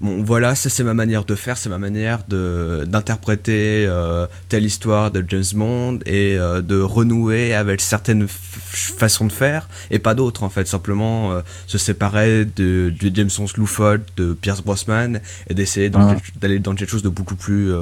[0.00, 4.64] bon voilà, ça c'est ma manière de faire, c'est ma manière de d'interpréter euh, telle
[4.64, 10.14] histoire de James Bond et euh, de renouer avec certaines façons de faire et pas
[10.14, 15.54] d'autres en fait, simplement euh, se séparer de, du James Bond de Pierce Brosnan et
[15.54, 17.72] d'essayer d'aller dans quelque chose de beaucoup plus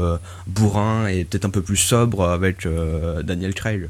[0.46, 2.66] bourrin et peut-être un peu plus sobre avec
[3.24, 3.88] Daniel Craig.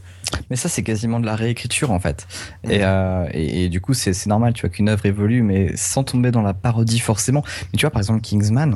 [0.50, 2.26] Mais ça, c'est quasiment de la réécriture en fait.
[2.68, 2.82] Et,
[3.32, 6.54] et, du coup, c'est normal, tu vois, qu'une œuvre évolue, mais sans tomber dans la
[6.54, 7.44] parodie forcément.
[7.72, 8.74] Mais tu vois, par exemple, Kingsman,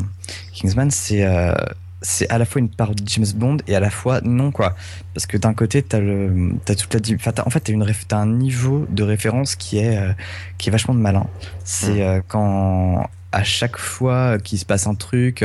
[0.53, 1.55] Kingsman, c'est euh,
[2.03, 4.75] c'est à la fois une parodie de James Bond et à la fois non quoi
[5.15, 7.01] parce que d'un côté t'as le as toute la
[7.47, 10.13] en fait t'as une as un niveau de référence qui est euh,
[10.59, 11.27] qui est vachement malin
[11.65, 12.01] c'est mm.
[12.01, 15.45] euh, quand à chaque fois qu'il se passe un truc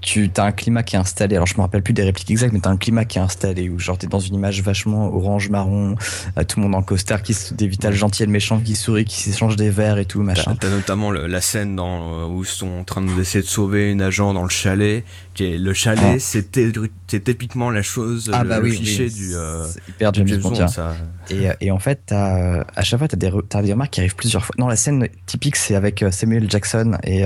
[0.00, 1.36] tu as un climat qui est installé.
[1.36, 3.22] Alors, je me rappelle plus des répliques exactes, mais tu as un climat qui est
[3.22, 5.96] installé où, genre, tu es dans une image vachement orange-marron,
[6.38, 9.04] euh, tout le monde en costard, qui des vitales gentilles et le méchant qui sourit,
[9.04, 10.56] qui s'échange des verres et tout, machin.
[10.58, 14.02] T'as notamment la scène dans, euh, où ils sont en train d'essayer de sauver une
[14.02, 15.04] agent dans le chalet.
[15.38, 16.18] Le chalet, ah.
[16.18, 16.72] c'était
[17.08, 19.34] c'est typiquement la chose, ah, le, bah cliché du.
[19.34, 20.94] Euh, hyper James Bond, ça.
[21.30, 24.00] Et, et, en fait, as, à chaque fois, tu as, des, as des remarques qui
[24.00, 24.54] arrivent plusieurs fois.
[24.58, 27.24] Non, la scène typique, c'est avec Samuel Jackson et,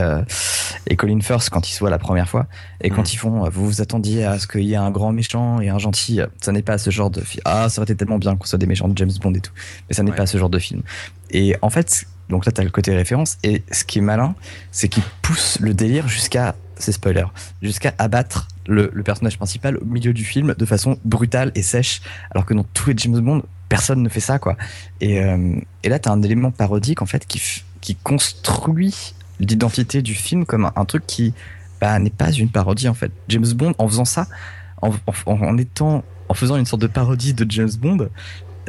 [0.87, 2.47] et Colin Firth quand ils se voient la première fois.
[2.81, 3.13] Et quand mm.
[3.13, 5.79] ils font, vous vous attendiez à ce qu'il y ait un grand méchant et un
[5.79, 7.43] gentil, ça n'est pas ce genre de film.
[7.45, 9.53] Ah, ça aurait été tellement bien qu'on soit des méchants de James Bond et tout.
[9.89, 10.83] Mais ça n'est pas ce genre de film.
[11.31, 13.37] Et en fait, donc là, tu as le côté référence.
[13.43, 14.35] Et ce qui est malin,
[14.71, 17.25] c'est qu'il pousse le délire jusqu'à, c'est spoiler,
[17.63, 22.01] jusqu'à abattre le, personnage principal au milieu du film de façon brutale et sèche.
[22.31, 24.57] Alors que dans tous les James Bond, personne ne fait ça, quoi.
[25.01, 27.41] Et, euh, et là, tu as un élément parodique, en fait, qui,
[27.81, 31.35] qui construit l'identité du film comme un truc qui
[31.81, 33.11] bah, n'est pas une parodie en fait.
[33.29, 34.27] James Bond, en faisant ça,
[34.83, 38.09] en, étant, en faisant une sorte de parodie de James Bond,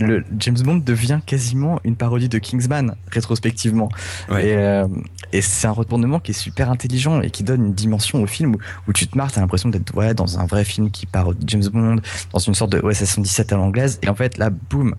[0.02, 3.90] le James Bond devient quasiment une parodie de Kingsman rétrospectivement.
[4.30, 4.88] Et, euh,
[5.34, 8.56] et c'est un retournement qui est super intelligent et qui donne une dimension au film
[8.88, 11.68] où, tu te marres, t'as l'impression d'être ouais, dans un vrai film qui parodie James
[11.72, 11.98] Bond,
[12.34, 14.00] dans une sorte de OSS 117 à l'anglaise.
[14.02, 14.96] Et en fait, là, boum.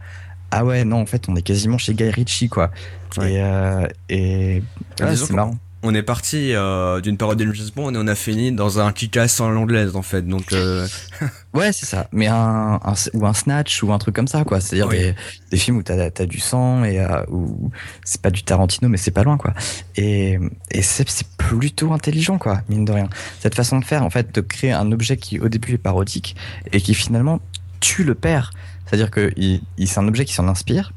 [0.51, 2.71] Ah ouais, non, en fait, on est quasiment chez Guy Ritchie, quoi.
[3.19, 4.63] Et, euh, et
[4.99, 8.53] c'est marrant on est parti euh, d'une parodie de James Bond et on a fini
[8.53, 10.23] dans un kick-ass en l'anglaise en fait.
[10.23, 10.87] Donc euh,
[11.55, 12.09] ouais, c'est ça.
[12.13, 12.79] Mais un,
[13.15, 14.61] ou un snatch ou un truc comme ça quoi.
[14.61, 17.71] C'est-à-dire des, films où t'as as du sang et euh, où
[18.05, 19.55] c'est pas du Tarantino mais c'est pas loin quoi.
[19.97, 20.39] Et,
[20.71, 23.09] et c'est plutôt intelligent quoi, mine de rien.
[23.41, 26.37] Cette façon de faire en fait de créer un objet qui au début est parodique
[26.73, 27.41] et qui finalement
[27.81, 28.53] tue le père.
[28.87, 30.93] C'est-à-dire que il, c'est un objet qui s'en inspire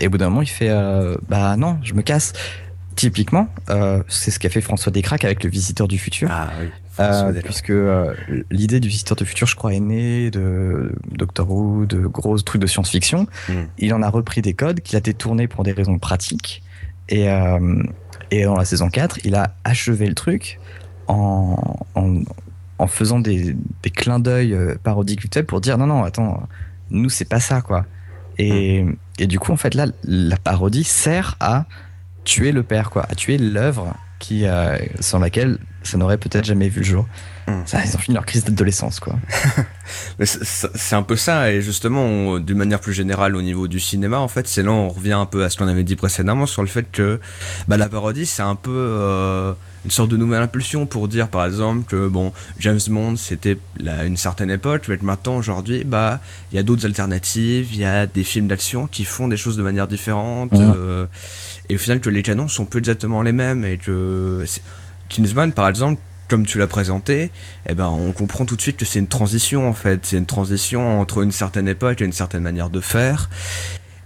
[0.00, 0.70] et au bout d'un moment il fait
[1.28, 2.34] bah non, je me casse
[2.98, 6.28] Typiquement, euh, c'est ce qu'a fait François Descraques avec le Visiteur du futur.
[6.32, 6.66] Ah, oui.
[6.98, 8.12] Euh, puisque euh,
[8.50, 12.60] l'idée du Visiteur du futur, je crois, est née de Doctor Who, de gros trucs
[12.60, 13.28] de science-fiction.
[13.48, 13.66] Hmm.
[13.78, 16.64] Il en a repris des codes qu'il a détournés pour des raisons pratiques.
[17.08, 17.28] Et,
[18.32, 20.58] et dans la saison 4, il a achevé le truc
[21.06, 26.48] en, en, faisant des, des clins d'œil parodiques pour dire non, non, attends,
[26.90, 27.86] nous, c'est pas ça, quoi.
[28.38, 28.96] Et, hmm.
[29.20, 31.66] et du coup, en fait, là, la parodie sert à
[32.28, 35.56] tuer le père, quoi, tuer l'œuvre qui, euh, sans laquelle
[35.88, 37.06] ça n'aurait peut-être jamais vu le jour.
[37.64, 39.16] Ça, ils ont fini leur crise d'adolescence, quoi.
[40.24, 44.28] c'est un peu ça, et justement, d'une manière plus générale au niveau du cinéma, en
[44.28, 46.68] fait, c'est là on revient un peu à ce qu'on avait dit précédemment sur le
[46.68, 47.20] fait que
[47.66, 51.46] bah, la parodie, c'est un peu euh, une sorte de nouvelle impulsion pour dire, par
[51.46, 53.58] exemple, que bon, James Bond, c'était
[54.04, 56.20] une certaine époque, mais que maintenant, aujourd'hui, bah,
[56.52, 59.56] il y a d'autres alternatives, il y a des films d'action qui font des choses
[59.56, 60.52] de manière différente.
[60.52, 61.06] Euh,
[61.68, 64.44] et au final que les canons sont peu exactement les mêmes et que
[65.08, 67.30] Kingsman par exemple comme tu l'as présenté,
[67.68, 70.26] eh ben on comprend tout de suite que c'est une transition en fait, c'est une
[70.26, 73.30] transition entre une certaine époque et une certaine manière de faire.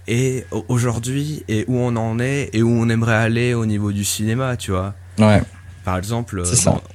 [0.07, 4.03] Et aujourd'hui, et où on en est, et où on aimerait aller au niveau du
[4.03, 4.95] cinéma, tu vois.
[5.17, 5.41] Ouais.
[5.85, 6.43] Par exemple,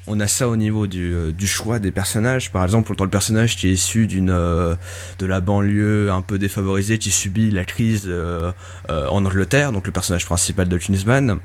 [0.07, 2.51] on a ça au niveau du, euh, du, choix des personnages.
[2.51, 4.77] Par exemple, autant le personnage qui est issu d'une euh,
[5.19, 8.51] de la banlieue un peu défavorisée, qui subit la crise euh,
[8.89, 11.39] en Angleterre, donc le personnage principal de Kingsman,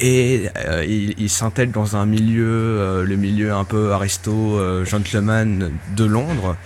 [0.00, 0.48] et
[0.86, 6.56] il, il s'intègre dans un milieu, le milieu un peu aristo, gentleman de Londres,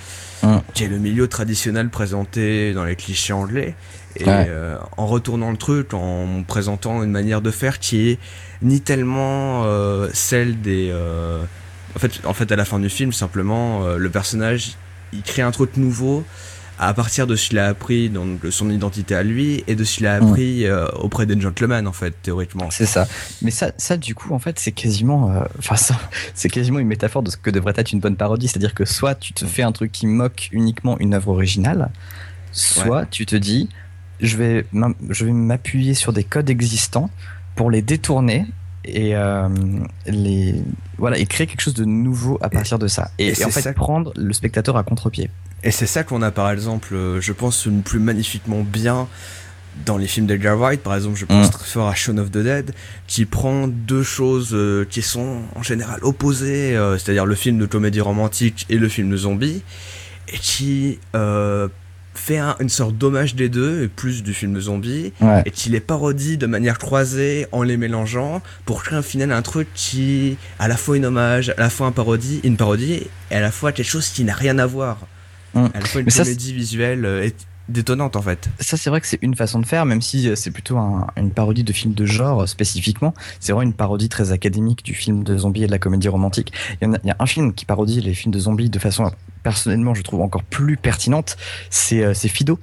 [0.74, 3.74] qui est le milieu traditionnel présenté dans les clichés anglais.
[4.16, 4.26] Et
[4.96, 8.18] en retournant le truc, en présentant une manière de faire qui est
[8.62, 10.88] ni tellement euh, celle des.
[10.90, 11.42] Euh,
[11.94, 14.76] en fait, en fait, à la fin du film, simplement, euh, le personnage,
[15.12, 16.24] il crée un truc nouveau
[16.86, 19.96] à partir de ce qu'il a appris, donc son identité à lui, et de ce
[19.96, 20.64] qu'il a appris
[20.98, 22.70] auprès des gentlemen, en fait, théoriquement.
[22.70, 23.06] C'est ça.
[23.40, 25.76] Mais ça, ça, du coup, en fait, c'est quasiment, enfin,
[26.34, 28.48] c'est quasiment une métaphore de ce que devrait être une bonne parodie.
[28.48, 31.90] C'est-à-dire que soit tu te fais un truc qui moque uniquement une œuvre originale,
[32.52, 33.68] soit tu te dis,
[34.20, 34.66] je vais,
[35.10, 37.10] je vais m'appuyer sur des codes existants
[37.56, 38.46] pour les détourner
[38.84, 39.48] et euh,
[40.06, 40.62] les
[40.98, 44.12] voilà et créer quelque chose de nouveau à partir de ça et, en fait prendre
[44.16, 45.30] le spectateur à contre-pied.
[45.64, 49.08] Et c'est ça qu'on a par exemple, je pense, le plus magnifiquement bien
[49.86, 51.50] dans les films d'Edgar Wright, par exemple, je pense mm.
[51.50, 52.72] très fort à Shaun of the Dead,
[53.06, 57.66] qui prend deux choses euh, qui sont en général opposées, euh, c'est-à-dire le film de
[57.66, 59.62] comédie romantique et le film de zombie,
[60.28, 61.68] et qui euh,
[62.14, 65.12] fait une sorte d'hommage des deux, et plus du film de zombie,
[65.44, 69.42] et qui les parodie de manière croisée en les mélangeant pour créer un final un
[69.42, 73.34] truc qui à la fois une hommage, à la fois un parodie, une parodie, et
[73.34, 74.98] à la fois quelque chose qui n'a rien à voir.
[75.54, 75.66] Mm.
[75.74, 77.34] À la fois une comédie visuelle et
[77.68, 78.48] détonnante en fait.
[78.60, 80.78] Ça c'est vrai que c'est une façon de faire, même si euh, c'est plutôt
[81.16, 83.14] une parodie de film de genre euh, spécifiquement.
[83.40, 86.52] C'est vraiment une parodie très académique du film de zombies et de la comédie romantique.
[86.80, 89.10] Il y, a, un film qui parodie les films de zombies de façon
[89.42, 91.36] personnellement je trouve encore plus pertinente,
[91.70, 92.58] c'est euh, Fido.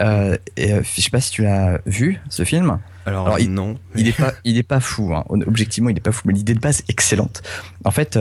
[0.00, 2.78] Euh, et, je sais pas si tu l'as vu ce film.
[3.06, 3.76] Alors, non.
[3.96, 5.14] Il est pas, il est pas fou.
[5.14, 5.24] Hein.
[5.46, 7.42] Objectivement, il est pas fou, mais l'idée de base est excellente.
[7.84, 8.18] En fait,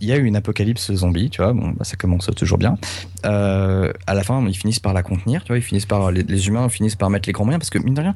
[0.00, 2.76] il y a eu une apocalypse zombie, tu vois, bon, bah, ça commence toujours bien.
[3.24, 6.48] Euh, à la fin, ils finissent par la contenir, tu vois, ils finissent par, les,
[6.48, 8.14] humains finissent par mettre les grands moyens, parce que mine de rien,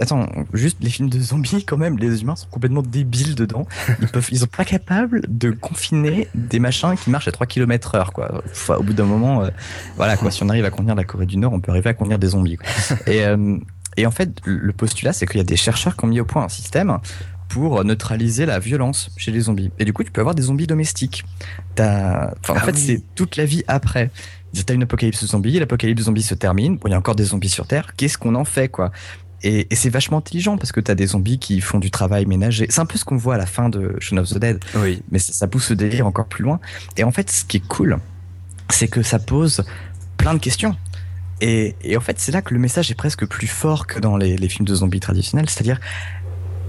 [0.00, 3.66] attends, juste les films de zombies, quand même, les humains sont complètement débiles dedans.
[4.00, 7.94] Ils peuvent, ils sont pas capables de confiner des machins qui marchent à 3 km
[7.94, 8.42] heure, quoi.
[8.78, 9.48] au bout d'un moment, euh,
[9.96, 11.94] voilà, quoi, si on arrive à contenir la Corée du Nord, on peut arriver à
[11.94, 12.58] contenir des zombies,
[13.06, 13.58] Et, euh,
[13.96, 16.24] et en fait, le postulat, c'est qu'il y a des chercheurs qui ont mis au
[16.24, 16.98] point un système
[17.52, 19.70] pour neutraliser la violence chez les zombies.
[19.78, 21.22] Et du coup, tu peux avoir des zombies domestiques.
[21.78, 22.32] As...
[22.40, 24.10] Enfin, en ah fait, c'est toute la vie après.
[24.66, 27.50] T'as une apocalypse zombie, l'apocalypse zombie se termine, bon, il y a encore des zombies
[27.50, 28.90] sur Terre, qu'est-ce qu'on en fait, quoi?
[29.42, 32.66] Et, c'est vachement intelligent parce que t'as des zombies qui font du travail ménager.
[32.70, 34.64] C'est un peu ce qu'on voit à la fin de Shaun of the Dead.
[34.76, 35.02] Oui.
[35.10, 36.58] Mais ça, pousse le délire encore plus loin.
[36.96, 37.98] Et en fait, ce qui est cool,
[38.70, 39.64] c'est que ça pose
[40.16, 40.76] plein de questions.
[41.40, 44.16] Et, et en fait, c'est là que le message est presque plus fort que dans
[44.16, 45.50] les, les films de zombies traditionnels.
[45.50, 45.80] C'est-à-dire,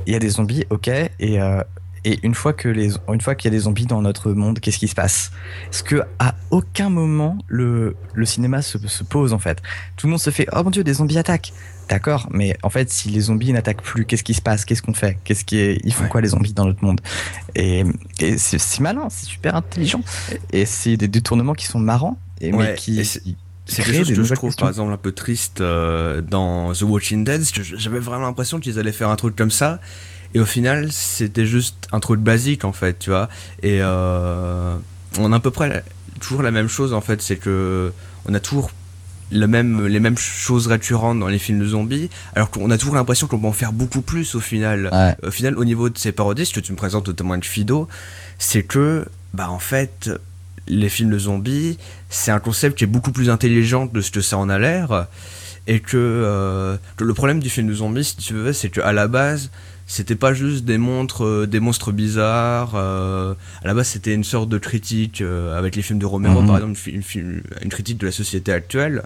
[0.06, 1.12] il y a des zombies, ok, et,
[1.42, 1.64] euh,
[2.06, 4.60] et une fois que les, une fois qu'il y a des zombies dans notre monde,
[4.60, 5.32] qu'est-ce qui se passe?
[5.70, 9.62] Est-ce que à aucun moment le, le cinéma se, se, pose en fait.
[9.96, 11.54] Tout le monde se fait oh mon dieu des zombies attaquent.
[11.90, 14.66] D'accord, mais en fait si les zombies n'attaquent plus, qu'est-ce qui se passe?
[14.66, 15.18] Qu'est-ce qu'on fait?
[15.24, 17.00] Qu'est-ce qui est, ils font quoi les zombies dans notre monde?
[17.56, 17.84] Et,
[18.20, 20.02] et c'est malin, c'est super intelligent.
[20.52, 23.02] Et c'est des détournements qui sont marrants et mais qui
[23.66, 27.24] c'est quelque chose que je trouve par exemple un peu triste euh, dans The Watching
[27.24, 27.44] Dead.
[27.78, 29.80] J'avais vraiment l'impression qu'ils allaient faire un truc comme ça.
[30.34, 33.30] Et au final, c'était juste un truc basique en fait, tu vois.
[33.62, 34.76] Et euh,
[35.20, 35.84] on a à peu près
[36.20, 37.22] toujours la même chose en fait.
[37.22, 37.94] C'est que
[38.26, 38.72] on a toujours
[39.32, 42.96] le même, les mêmes choses récurrentes dans les films de zombies, alors qu'on a toujours
[42.96, 45.16] l'impression qu'on peut en faire beaucoup plus au final.
[45.24, 47.88] Au final, au niveau de ces parodies, ce que tu me présentes notamment de Fido,
[48.38, 50.12] c'est que, bah en fait,
[50.68, 51.78] les films de zombies,
[52.10, 55.08] c'est un concept qui est beaucoup plus intelligent de ce que ça en a l'air.
[55.66, 59.08] Et que, euh, le problème du film de zombies, si tu veux, c'est qu'à la
[59.08, 59.50] base,
[59.88, 62.74] c'était pas juste des monstres, euh, des monstres bizarres.
[62.76, 65.22] Euh, à la base, c'était une sorte de critique
[65.56, 66.48] avec les films de Romero, mhm.
[66.48, 69.04] par exemple, une, une, critique de la société actuelle.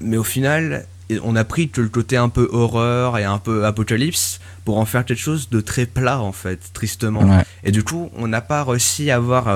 [0.00, 0.86] Mais au final,
[1.22, 4.86] on a pris que le côté un peu horreur et un peu apocalypse pour en
[4.86, 7.44] faire quelque chose de très plat en fait, tristement.
[7.62, 9.48] Et du coup, on n'a pas réussi à avoir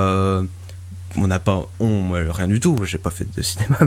[1.16, 3.78] on n'a pas, on, rien du tout, j'ai pas fait de cinéma,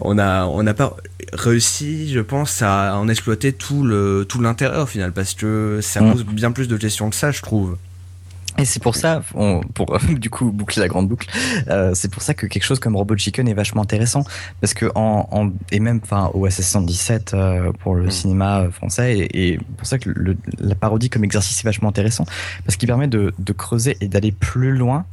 [0.00, 0.96] on a, on n'a pas
[1.32, 6.00] réussi, je pense, à en exploiter tout le, tout l'intérêt au final, parce que ça
[6.00, 6.12] mm.
[6.12, 7.76] pose bien plus de questions que ça, je trouve.
[8.58, 9.22] Et c'est pour ça,
[9.74, 11.28] pour du coup boucler la grande boucle,
[11.68, 14.24] euh, c'est pour ça que quelque chose comme Robot Chicken est vachement intéressant,
[14.60, 18.10] parce que en, et même enfin au SS 117 euh, pour le mm.
[18.10, 20.10] cinéma français, et, pour ça que
[20.58, 22.24] la parodie comme exercice est vachement intéressant,
[22.64, 25.06] parce qu'il permet de, de creuser et d'aller plus loin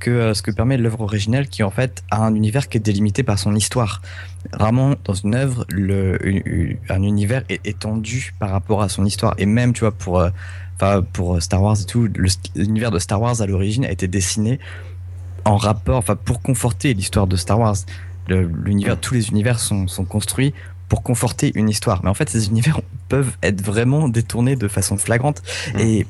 [0.00, 2.80] que euh, ce que permet l'œuvre originelle qui en fait a un univers qui est
[2.80, 4.02] délimité par son histoire.
[4.52, 6.18] Rarement dans une œuvre, le,
[6.88, 9.34] un univers est étendu par rapport à son histoire.
[9.38, 10.30] Et même, tu vois, pour, euh,
[10.76, 12.08] enfin, pour Star Wars et tout,
[12.56, 14.58] l'univers de Star Wars à l'origine a été dessiné
[15.44, 17.76] en rapport, enfin, pour conforter l'histoire de Star Wars.
[18.28, 20.54] L'univers, tous les univers sont, sont construits
[20.88, 22.00] pour conforter une histoire.
[22.02, 25.42] Mais en fait, ces univers peuvent être vraiment détournés de façon flagrante.
[25.74, 25.78] Mmh.
[25.80, 26.06] Et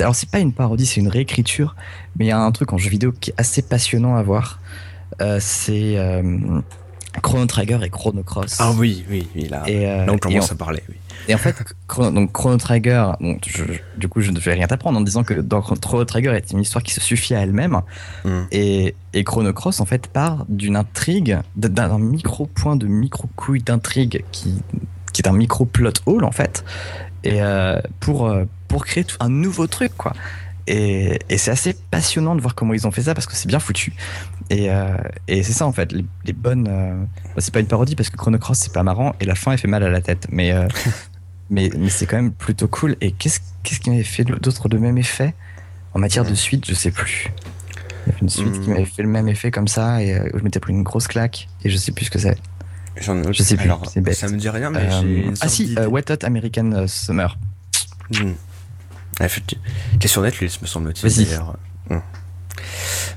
[0.00, 1.76] alors c'est pas une parodie, c'est une réécriture,
[2.18, 4.60] mais il y a un truc en jeu vidéo qui est assez passionnant à voir.
[5.22, 6.60] Euh, c'est euh,
[7.22, 8.56] Chrono Trigger et Chrono Cross.
[8.58, 10.82] Ah oui, oui, oui là, et, euh, on commence à parler.
[10.88, 10.96] Oui.
[11.28, 11.56] Et en fait,
[11.88, 13.12] Chrono, donc Chrono Trigger,
[13.96, 16.60] du coup, je ne vais rien t'apprendre en disant que dans Chrono Trigger est une
[16.60, 17.80] histoire qui se suffit à elle-même.
[18.24, 18.42] Hmm.
[18.52, 23.62] Et, et, Chrono Cross, en fait, part d'une intrigue, d'un micro point de micro couille
[23.62, 24.62] d'intrigue qui,
[25.12, 26.64] qui est un micro plot hole, en fait.
[27.24, 27.40] Et
[27.98, 28.30] pour,
[28.68, 30.12] pour créer un nouveau truc, quoi.
[30.68, 33.60] Et, c'est assez passionnant de voir comment ils ont fait ça parce que c'est bien
[33.60, 33.92] foutu.
[34.50, 34.96] Et, euh,
[35.28, 36.66] c'est ça en fait, les, bonnes.
[36.68, 37.04] Euh,
[37.38, 39.58] c'est pas une parodie parce que Chrono Cross c'est pas marrant et la fin elle
[39.58, 40.26] fait mal à la tête.
[40.30, 40.66] Mais, euh,
[41.48, 42.96] Mais, mais c'est quand même plutôt cool.
[43.00, 45.32] Et qu'est-ce qu'est-ce qui m'avait fait d'autre de même effet
[45.94, 47.30] En matière de suite, je sais plus.
[48.04, 48.72] Il y avait une suite qui Hmm.
[48.72, 51.48] m'avait fait le même effet comme ça et où je m'étais pris une grosse claque
[51.62, 52.36] et je sais plus ce que c'est.
[53.00, 54.16] J'en- Je sais plus, Alors, c'est bête.
[54.16, 57.38] ça me dit rien, mais j'ai une ah si, Wet Hot American Summer.
[58.10, 58.32] Hmm.
[59.20, 59.64] Effectivement.
[59.98, 61.08] Qui est sur Netflix, me semble-t-il.
[61.08, 61.38] Vas-y.
[61.88, 62.00] Hmm.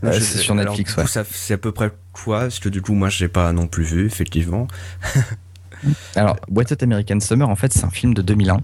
[0.03, 1.23] Euh, c'est sur alors, Netflix, coup, ouais.
[1.31, 2.41] C'est à peu près quoi?
[2.41, 4.67] Parce que du coup, moi, je l'ai pas non plus vu, effectivement.
[6.15, 8.59] Alors, Wet Hot American Summer, en fait, c'est un film de 2001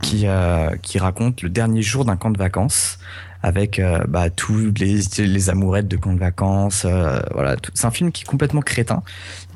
[0.00, 2.98] qui, euh, qui raconte le dernier jour d'un camp de vacances
[3.42, 6.84] avec euh, bah, tous les, les amourettes de camp de vacances.
[6.84, 9.02] euh, voilà, c'est un film qui est complètement crétin,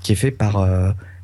[0.03, 0.66] qui est fait par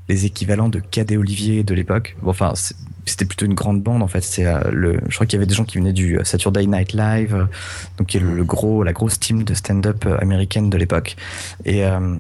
[0.09, 2.17] les équivalents de Cadet Olivier de l'époque.
[2.23, 2.77] Bon, enfin, c'est-
[3.07, 4.23] c'était plutôt une grande bande en fait.
[4.23, 6.67] C'est euh, le, je crois qu'il y avait des gens qui venaient du euh, Saturday
[6.67, 7.45] Night Live, euh,
[7.99, 11.17] donc qui est le, le gros, la grosse team de stand-up américaine de l'époque.
[11.65, 12.17] Et euh,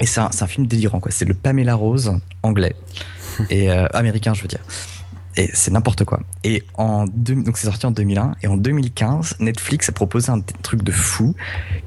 [0.00, 1.12] et c'est un, film délirant, quoi.
[1.12, 2.12] C'est le Pamela Rose
[2.42, 2.74] anglais.
[3.50, 4.60] et euh, américain, je veux dire.
[5.36, 6.20] Et c'est n'importe quoi.
[6.44, 8.34] Et en deux- donc c'est sorti en 2001.
[8.42, 11.34] Et en 2015, Netflix a proposé un truc de fou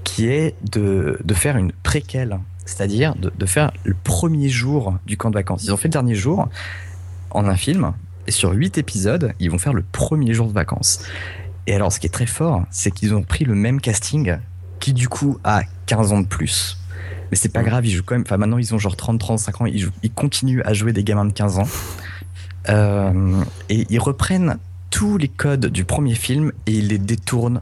[0.03, 2.39] qui est de, de faire une préquelle.
[2.65, 5.63] C'est-à-dire de, de faire le premier jour du camp de vacances.
[5.63, 6.49] Ils ont fait le dernier jour
[7.31, 7.93] en un film.
[8.27, 10.99] Et sur huit épisodes, ils vont faire le premier jour de vacances.
[11.65, 14.37] Et alors, ce qui est très fort, c'est qu'ils ont pris le même casting
[14.79, 16.77] qui, du coup, a 15 ans de plus.
[17.31, 18.23] Mais c'est pas grave, ils jouent quand même.
[18.25, 21.03] Enfin, maintenant, ils ont genre 30, 35 ans, ils, jouent- ils continuent à jouer des
[21.03, 21.67] gamins de 15 ans.
[22.69, 24.57] Euh, et ils reprennent
[24.89, 27.61] tous les codes du premier film et ils les détournent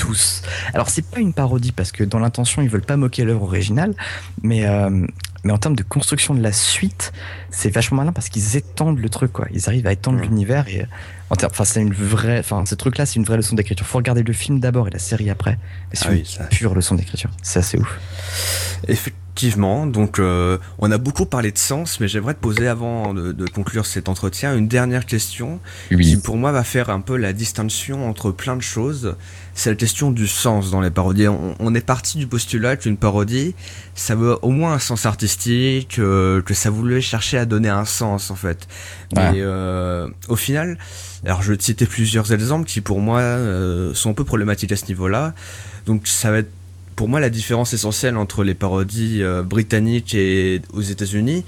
[0.00, 0.42] tous.
[0.74, 3.94] Alors, c'est pas une parodie parce que dans l'intention, ils veulent pas moquer l'œuvre originale,
[4.42, 5.06] mais, euh,
[5.44, 7.12] mais en termes de construction de la suite,
[7.50, 9.46] c'est vachement malin parce qu'ils étendent le truc, quoi.
[9.52, 10.86] Ils arrivent à étendre l'univers et.
[11.30, 12.38] en termes- Enfin, c'est une vraie.
[12.40, 13.86] Enfin, ce truc-là, c'est une vraie leçon d'écriture.
[13.86, 15.58] Faut regarder le film d'abord et la série après.
[15.92, 16.44] Et c'est Ah une oui, ça.
[16.44, 17.30] pure leçon d'écriture.
[17.42, 18.00] C'est assez ouf.
[18.88, 19.16] Effectivement,
[19.86, 23.46] donc euh, on a beaucoup parlé de sens, mais j'aimerais te poser avant de, de
[23.46, 28.08] conclure cet entretien une dernière question qui pour moi va faire un peu la distinction
[28.08, 29.16] entre plein de choses.
[29.54, 31.28] C'est la question du sens dans les parodies.
[31.28, 33.54] On, on est parti du postulat qu'une parodie,
[33.94, 37.84] ça veut au moins un sens artistique, euh, que ça voulait chercher à donner un
[37.84, 38.68] sens en fait.
[39.16, 39.32] Ouais.
[39.32, 40.78] Mais euh, au final,
[41.24, 43.22] alors je vais te citer plusieurs exemples qui pour moi
[43.94, 45.34] sont un peu problématiques à ce niveau-là.
[45.86, 46.50] Donc ça va être
[46.96, 51.44] pour moi la différence essentielle entre les parodies euh, britanniques et aux États-Unis.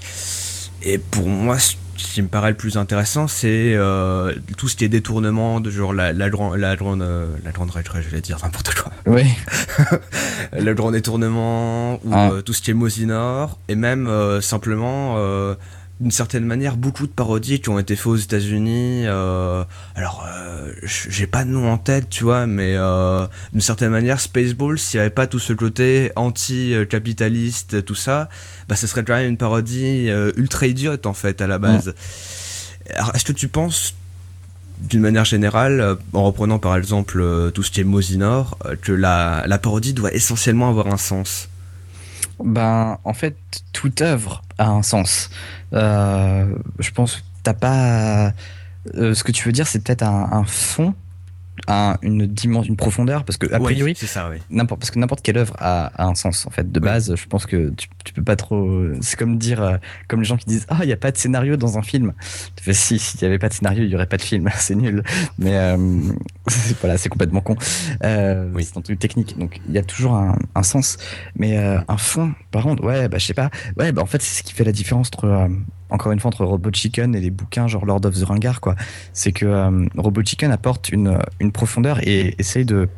[0.81, 4.83] Et pour moi, ce qui me paraît le plus intéressant, c'est euh, tout ce qui
[4.83, 8.39] est détournement de genre la, la, grande la grande euh, la grande je vais dire
[8.43, 8.91] n'importe quoi.
[9.05, 9.23] Oui.
[10.59, 12.31] le grand détournement ou Ah.
[12.45, 14.09] tout ce qui est Mosinor et même
[14.41, 15.15] simplement
[16.03, 19.63] d'une certaine manière beaucoup de parodies qui ont été faites aux États-Unis euh,
[19.95, 24.19] alors euh, j'ai pas de nom en tête tu vois mais euh, d'une certaine manière
[24.19, 28.27] Spaceballs s'il n'y avait pas tout ce côté anti-capitaliste tout ça
[28.67, 31.95] bah ce serait quand même une parodie ultra idiote en fait à la base
[32.93, 33.95] alors est-ce que tu penses
[34.81, 37.23] d'une manière générale, en reprenant par exemple
[37.53, 41.47] tout ce qui est Mosinor, que la, la parodie doit essentiellement avoir un sens?
[42.43, 43.35] Ben, en fait,
[43.73, 45.29] toute œuvre a un sens.
[45.73, 48.33] Euh, je pense que t'as pas.
[48.95, 50.93] euh, ce que tu veux dire, c'est peut-être un, un fond,
[51.67, 54.37] un- une dimension, une profondeur, parce que a priori, c'est ça, oui.
[54.49, 57.25] n'importe parce que n'importe quelle œuvre a, a un sens en fait de base je
[57.27, 59.77] pense que tu, tu peux pas trop c'est comme dire euh,
[60.09, 62.11] comme les gens qui disent ah il y a pas de scénario dans un film
[62.59, 64.75] fais si s'il y avait pas de scénario il y aurait pas de film c'est
[64.75, 65.03] nul
[65.37, 65.77] mais euh,
[66.81, 67.55] voilà c'est complètement con
[68.03, 68.63] euh, Oui.
[68.63, 70.97] c'est un truc technique donc il y a toujours un, un sens
[71.35, 74.21] mais euh, un fond par contre ouais bah je sais pas ouais bah en fait
[74.21, 75.47] c'est ce qui fait la différence entre euh,
[75.89, 78.75] encore une fois entre Robot Chicken et les bouquins genre Lord of the Ringard quoi
[79.13, 82.89] c'est que Robot Chicken apporte une, une profondeur et essaye de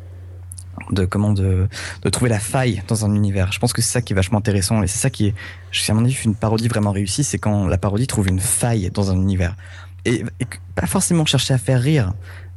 [0.90, 1.68] de comment de,
[2.02, 3.52] de trouver la faille dans un univers.
[3.52, 5.94] Je pense que c'est ça qui est vachement intéressant et c'est ça qui est, à
[5.94, 9.16] mon avis, une parodie vraiment réussie, c'est quand la parodie trouve une faille dans un
[9.16, 9.56] univers.
[10.04, 10.24] Et,
[10.74, 12.12] pas forcément chercher à faire rire,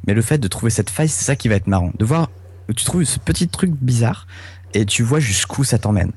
[0.06, 1.92] mais le fait de trouver cette faille, c'est ça qui va être marrant.
[1.98, 2.30] De voir,
[2.76, 4.26] tu trouves ce petit truc bizarre
[4.74, 6.12] et tu vois jusqu'où ça t'emmène.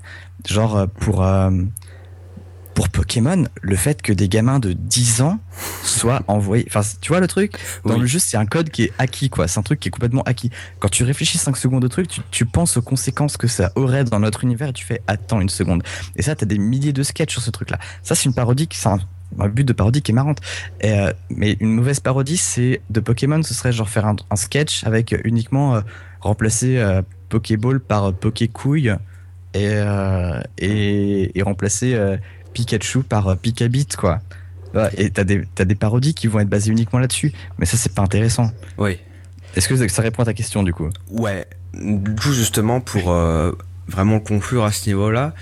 [0.48, 1.50] Genre euh, pour euh,
[2.76, 5.40] pour Pokémon, le fait que des gamins de 10 ans
[5.84, 7.54] soient envoyés, enfin tu vois le truc?
[7.86, 8.00] Dans Oui.
[8.00, 9.48] le jeu, c'est un code qui est acquis, quoi.
[9.48, 10.50] C'est un truc qui est complètement acquis.
[10.80, 14.06] Quand tu réfléchis 5 secondes au truc, tu, tu penses aux conséquences que ça aurait
[14.06, 15.84] dans notre univers et tu fais attends une seconde.
[16.16, 17.78] Et ça, t'as des milliers de sketchs sur ce truc-là.
[18.02, 18.80] Ça, c'est une parodie qui,
[19.40, 20.40] un, un but de parodie qui est marrante.
[20.82, 24.36] Et, euh, mais une mauvaise parodie, c'est de Pokémon, ce serait genre faire un, un
[24.36, 25.82] sketch avec uniquement euh,
[26.20, 28.94] remplacer euh, Pokéball par Pokécouille
[29.54, 29.70] et,
[30.58, 31.98] et, et remplacer
[32.54, 34.22] Pikachu par Pikabit, quoi.
[34.74, 37.32] Ouais, Et t'as des, des parodies qui vont être basées uniquement là-dessus.
[37.58, 38.52] Mais ça, c'est pas intéressant.
[38.78, 38.98] Oui.
[39.56, 40.90] Est-ce que ça répond à ta question, du coup?
[41.12, 41.46] Ouais.
[41.74, 43.14] Du coup, justement, pour
[43.88, 45.34] vraiment conclure à ce niveau-là,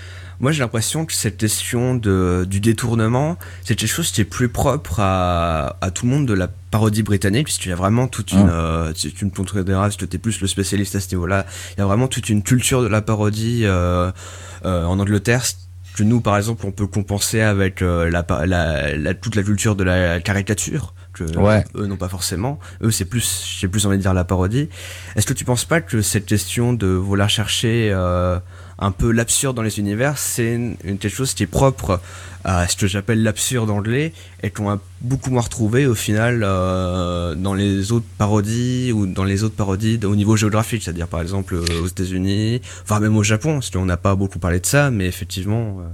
[0.42, 4.48] Moi, j'ai l'impression que cette question de, du détournement, c'est quelque chose qui est plus
[4.48, 8.32] propre à, à tout le monde de la parodie britannique, puisqu'il y a vraiment toute
[8.32, 11.78] une, euh, tu me contrediras si tu es plus le spécialiste à ce niveau-là, il
[11.78, 14.10] y a vraiment toute une culture de la parodie euh,
[14.64, 15.44] euh, en Angleterre
[15.94, 19.76] que nous, par exemple, on peut compenser avec euh, la, la, la, toute la culture
[19.76, 21.62] de la caricature que Ouais.
[21.76, 22.58] eux n'ont pas forcément.
[22.82, 24.70] Eux, c'est plus, j'ai plus envie de dire la parodie.
[25.14, 28.38] Est-ce que tu penses pas que cette question de vouloir chercher euh,
[28.82, 32.00] un peu l'absurde dans les univers, c'est une, quelque chose qui est propre
[32.44, 34.12] à ce que j'appelle l'absurde anglais
[34.42, 39.22] et qu'on a beaucoup moins retrouvé au final euh, dans les autres parodies ou dans
[39.22, 43.22] les autres parodies au niveau géographique, c'est-à-dire par exemple euh, aux États-Unis, voire même au
[43.22, 45.78] Japon, parce qu'on n'a pas beaucoup parlé de ça, mais effectivement.
[45.80, 45.84] euh,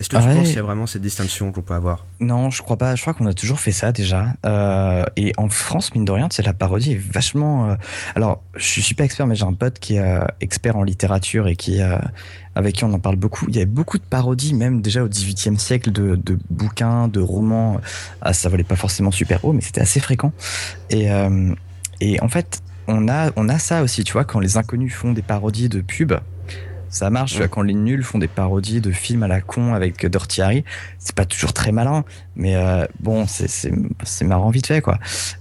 [0.00, 0.34] est-ce que tu Ouais.
[0.34, 2.06] penses qu'il y a vraiment cette distinction qu'on peut avoir?
[2.20, 2.94] Non, je crois pas.
[2.96, 4.28] Je crois qu'on a toujours fait ça déjà.
[4.46, 7.70] Euh, et en France, mine de rien, c'est la parodie est vachement.
[7.70, 7.74] euh,
[8.16, 11.46] Alors, je suis pas expert, mais j'ai un pote qui est euh, expert en littérature
[11.48, 11.80] et qui,
[12.54, 13.44] avec qui on en parle beaucoup.
[13.48, 17.20] Il y avait beaucoup de parodies, même déjà au XVIIIe siècle, de, de bouquins, de
[17.20, 17.78] romans.
[18.22, 20.32] Ah, ça valait pas forcément super haut, mais c'était assez fréquent.
[20.88, 21.08] Et,
[22.00, 25.12] et en fait, on a, on a ça aussi, tu vois, quand les inconnus font
[25.12, 26.18] des parodies de pubs.
[26.90, 30.42] Ça marche, quand les nuls font des parodies de films à la con avec Dirty
[30.42, 30.64] Harry.
[30.98, 33.72] C'est pas toujours très malin, mais euh, bon, c'est- c'est
[34.02, 34.98] c'est marrant vite fait, quoi.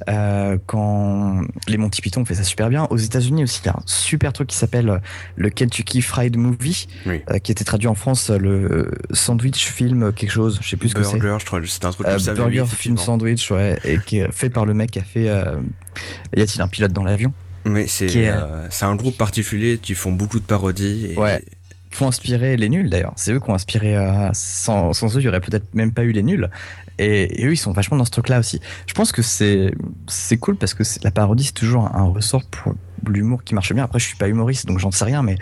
[0.09, 2.85] Euh, quand les Monty Python fait ça super bien.
[2.91, 4.97] Aux États-Unis aussi, il y a un super truc qui s'appelle euh,
[5.35, 7.21] le Kentucky Fried Movie, Oui.
[7.31, 10.95] euh, qui était traduit en France le sandwich film quelque chose, je sais plus ce
[10.95, 11.17] que c'est.
[11.17, 12.33] Burger, je crois, c'était un truc comme ça.
[12.35, 12.97] Burger Film.
[12.97, 15.25] Sandwich, ouais, et qui est fait par le mec qui a fait.
[15.25, 17.33] Y a-t-il un pilote dans l'avion?
[17.87, 21.07] C'est qui est, euh, c'est un groupe particulier qui font beaucoup de parodies.
[21.11, 21.43] Et, Ouais.
[21.91, 23.13] qui ont inspiré les nuls d'ailleurs.
[23.15, 23.97] C'est eux qui ont inspiré.
[23.97, 26.49] euh, sans, sans eux, il y aurait peut-être même pas eu les nuls.
[26.99, 28.59] Et, et eux, ils sont vachement dans ce truc-là aussi.
[28.85, 29.71] Je pense que c'est
[30.39, 32.73] cool parce que la parodie, c'est toujours un, un ressort pour
[33.07, 33.83] l'humour qui marche bien.
[33.85, 35.37] Après, je suis pas humoriste, donc j'en sais rien, mais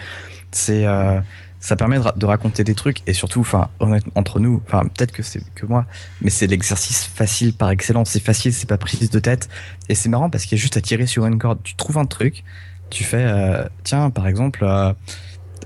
[0.51, 1.19] c'est euh,
[1.59, 3.69] ça permet de, ra- de raconter des trucs et surtout, enfin,
[4.15, 5.85] entre nous, enfin, peut-être que c'est que moi,
[6.21, 8.09] mais c'est l'exercice facile par excellence.
[8.11, 9.49] C'est facile, c'est pas prise de tête
[9.89, 11.59] et c'est marrant parce qu'il y a juste à tirer sur une corde.
[11.63, 12.43] Tu trouves un truc,
[12.89, 14.63] tu fais, euh, tiens, par exemple.
[14.63, 14.93] euh,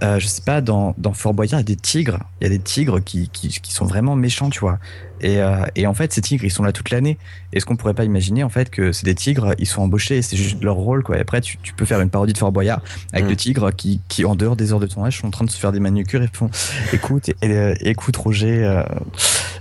[0.03, 2.19] euh, je sais pas, dans, dans Fort Boyard, il y a des tigres.
[2.39, 4.79] Il y a des tigres qui, qui, qui sont vraiment méchants, tu vois.
[5.22, 7.17] Et, euh, et en fait, ces tigres, ils sont là toute l'année.
[7.53, 10.36] Est-ce qu'on pourrait pas imaginer, en fait, que c'est des tigres, ils sont embauchés c'est
[10.38, 11.17] juste leur rôle, quoi.
[11.17, 12.82] Et après, tu, tu peux faire une parodie de Fort Boyard
[13.13, 13.30] avec Mm.
[13.30, 15.57] le tigre qui, qui, en dehors des heures de tournage, sont en train de se
[15.59, 16.49] faire des manucures et font
[16.93, 18.84] Écoute, et- et- écoute, Roger, euh,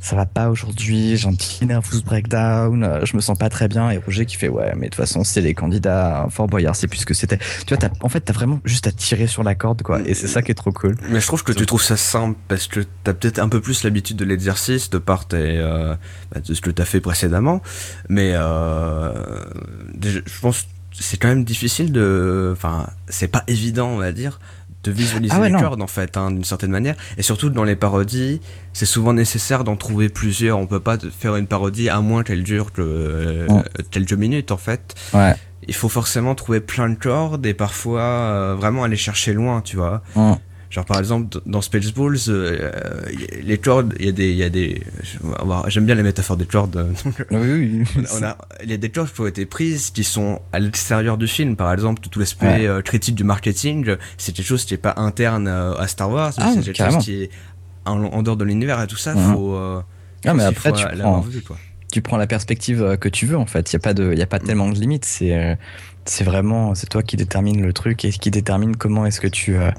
[0.00, 3.68] ça va pas aujourd'hui, j'ai un petit nervous breakdown, euh, je me sens pas très
[3.68, 3.90] bien.
[3.90, 6.74] Et Roger qui fait Ouais, mais de toute façon, c'est les candidats à Fort Boyard,
[6.74, 7.38] c'est plus ce que c'était.
[7.66, 10.00] Tu vois, en fait, t'as vraiment juste à tirer sur la corde, quoi.
[10.06, 10.96] Et c'est ça qui est trop cool.
[11.11, 13.84] Mais je trouve que tu trouves ça simple parce que t'as peut-être un peu plus
[13.84, 15.94] l'habitude de l'exercice de par tes, euh,
[16.32, 17.62] bah, de ce que t'as fait précédemment.
[18.09, 19.12] Mais euh,
[20.03, 22.51] je pense c'est quand même difficile de.
[22.53, 24.38] Enfin, c'est pas évident, on va dire,
[24.84, 25.61] de visualiser Ah ouais, les non.
[25.61, 26.94] cordes en fait, hein, d'une certaine manière.
[27.16, 28.40] Et surtout dans les parodies,
[28.72, 30.59] c'est souvent nécessaire d'en trouver plusieurs.
[30.59, 33.46] On peut pas faire une parodie à moins qu'elle dure que euh,
[33.90, 34.94] quelques minutes en fait.
[35.14, 35.34] Ouais.
[35.68, 39.76] Il faut forcément trouver plein de cordes et parfois euh, vraiment aller chercher loin, tu
[39.76, 40.03] vois.
[40.70, 42.70] Genre par exemple dans Spaceballs, euh,
[43.10, 44.80] y a- les cordes, il y a des, il y a des,
[45.66, 46.76] j'aime bien les métaphores des cordes.
[46.76, 48.04] euh, donc, Oui, oui.
[48.20, 51.18] on a, il y a des cordes qui ont été prises qui sont à l'extérieur
[51.18, 51.56] du film.
[51.56, 52.66] Par exemple, tout l'aspect Ouais.
[52.66, 56.32] euh, critique du marketing, c'est quelque chose qui est pas interne euh, à Star Wars,
[56.38, 56.98] Ah, c'est quelque carrément.
[56.98, 57.30] chose qui est
[57.84, 59.14] en, en dehors de l'univers et tout ça.
[59.14, 59.34] Mhm.
[59.34, 59.80] Faut, euh,
[60.24, 61.24] Ah, mais après, faut tu prends,
[61.92, 63.72] tu prends la perspective euh, que tu veux, en fait.
[63.72, 65.04] Il n'y a pas, de, y a pas tellement de limites.
[65.04, 65.56] C'est euh,
[66.04, 69.56] c'est vraiment, c'est toi qui détermine le truc et qui détermine comment est-ce que tu.
[69.56, 69.70] euh,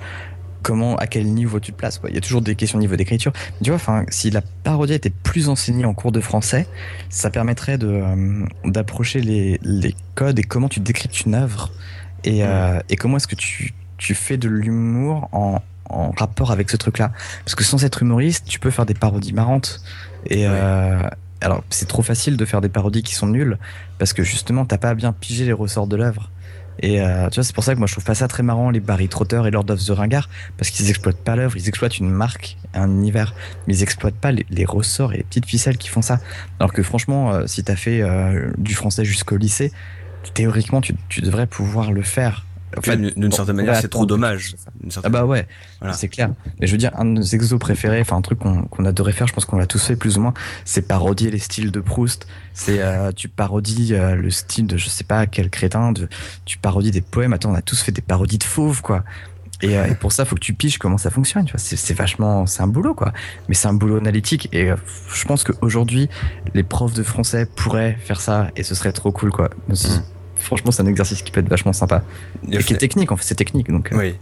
[0.62, 1.98] comment, à quel niveau tu te places.
[2.00, 2.10] quoi.
[2.10, 3.32] Il y a toujours des questions au niveau d'écriture.
[3.64, 6.68] Tu vois, enfin, si la parodie était plus enseignée en cours de français,
[7.10, 11.72] ça permettrait de euh, d'approcher les, les codes et comment tu décryptes une œuvre
[12.24, 16.70] et, euh, et comment est-ce que tu, tu fais de l'humour en, en rapport avec
[16.70, 17.12] ce truc-là.
[17.44, 19.82] Parce que sans être humoriste, tu peux faire des parodies marrantes.
[20.30, 20.54] Et Ouais.
[20.54, 21.02] euh,
[21.44, 23.58] alors, c'est trop facile de faire des parodies qui sont nulles
[23.98, 26.30] parce que justement, t'as pas bien pigé les ressorts de l'œuvre.
[26.80, 28.70] Et euh, tu vois, c'est pour ça que moi je trouve pas ça très marrant,
[28.70, 32.00] les Barry Trotter et Lord of the Ringard, parce qu'ils exploitent pas l'œuvre, ils exploitent
[32.00, 33.34] une marque, un univers,
[33.68, 36.20] mais ils exploitent pas les, ressorts et les petites ficelles qui font ça.
[36.60, 39.72] Alors que franchement, euh, si t'as fait euh, du français jusqu'au lycée,
[40.34, 42.46] théoriquement tu devrais pouvoir le faire.
[42.78, 44.56] Enfin, d'une d'une bon, certaine manière, c'est trop dommage.
[45.04, 45.48] Ah bah ouais,
[45.80, 45.94] Voilà.
[45.94, 46.30] c'est clair.
[46.60, 49.12] Mais je veux dire, un de nos exos préférés, enfin un truc qu'on qu'on adorait
[49.12, 50.34] faire, je pense qu'on l'a tous fait plus ou moins,
[50.66, 52.28] c'est parodier les styles de Proust.
[52.54, 56.08] C'est euh, tu parodies euh, le style de je sais pas quel crétin, de,
[56.46, 57.34] tu parodies des poèmes.
[57.34, 59.04] Attends, on a tous fait des parodies de fauves quoi.
[59.64, 61.46] Et, euh, et pour ça, faut que tu piges comment ça fonctionne.
[61.46, 63.14] Tu vois, c'est vachement, c'est un boulot quoi.
[63.48, 64.50] Mais c'est un boulot analytique.
[64.54, 64.70] Et
[65.14, 66.10] je pense qu'aujourd'hui,
[66.56, 69.50] les profs de français pourraient faire ça et ce serait trop cool quoi.
[69.68, 69.74] Mm.
[70.42, 72.04] Franchement, c'est un exercice qui peut être vachement sympa.
[72.52, 73.92] Et qui est technique en fait, c'est technique donc.
[73.92, 74.16] euh, Oui.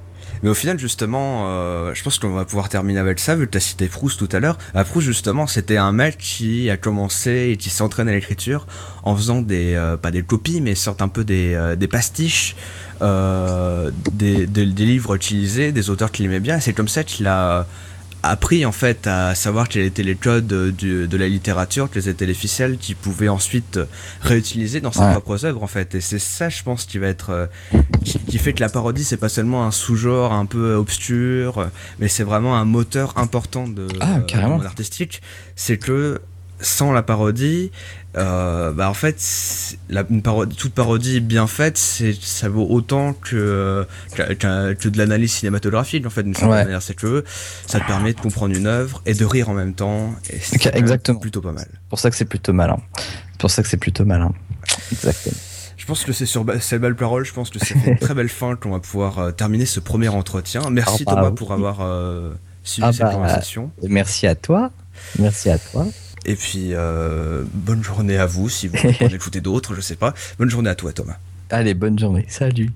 [0.43, 3.51] Mais au final, justement, euh, je pense qu'on va pouvoir terminer avec ça, vu que
[3.51, 4.57] tu as cité Proust tout à l'heure.
[4.73, 8.65] À Proust, justement, c'était un mec qui a commencé et qui s'entraîne à l'écriture
[9.03, 12.55] en faisant des, euh, pas des copies, mais sorte un peu des, euh, des pastiches
[13.01, 16.59] des, des, des, livres utilisés, des auteurs qu'il aimait bien.
[16.59, 17.65] C'est comme ça qu'il a
[18.23, 22.33] appris en fait à savoir quels étaient les codes de la littérature, quelles étaient les
[22.33, 23.79] ficelles qu'il pouvait ensuite
[24.21, 25.95] réutiliser dans ses propres œuvres en fait.
[25.95, 27.47] Et c'est ça, je pense, qui va être euh,
[28.03, 32.23] qui, fait que la parodie c'est pas seulement un sous-genre un peu obscur, mais c'est
[32.23, 34.61] vraiment un moteur important de, ah, carrément.
[34.61, 35.21] artistique.
[35.55, 36.21] C'est que
[36.61, 37.71] sans la parodie,
[38.17, 39.17] euh, bah en fait,
[39.89, 43.85] la, une parodie, toute parodie bien faite, c'est, ça vaut autant que,
[44.15, 46.81] que, de l'analyse cinématographique, en fait, d'une certaine manière.
[46.81, 47.23] C'est que
[47.67, 50.15] ça te permet de comprendre une œuvre et de rire en même temps.
[50.31, 51.19] Et c'est Exactement.
[51.19, 51.67] plutôt pas mal.
[51.71, 52.77] C'est pour ça que c'est plutôt malin.
[53.31, 54.33] C'est pour ça que c'est plutôt malin.
[54.91, 55.37] Exactement.
[55.77, 58.29] Je pense que c'est sur cette belle parole, je pense que c'est une très belle
[58.29, 60.61] fin qu'on va pouvoir euh, terminer ce premier entretien.
[60.69, 62.33] Merci ah bah Thomas pour avoir euh,
[62.63, 63.71] suivi ah cette bah, conversation.
[63.87, 64.71] Merci à toi.
[65.17, 65.87] Merci à toi.
[66.25, 70.13] Et puis, euh, bonne journée à vous, si vous en écoutez d'autres, je sais pas.
[70.37, 71.17] Bonne journée à toi, Thomas.
[71.49, 72.25] Allez, bonne journée.
[72.27, 72.71] Salut.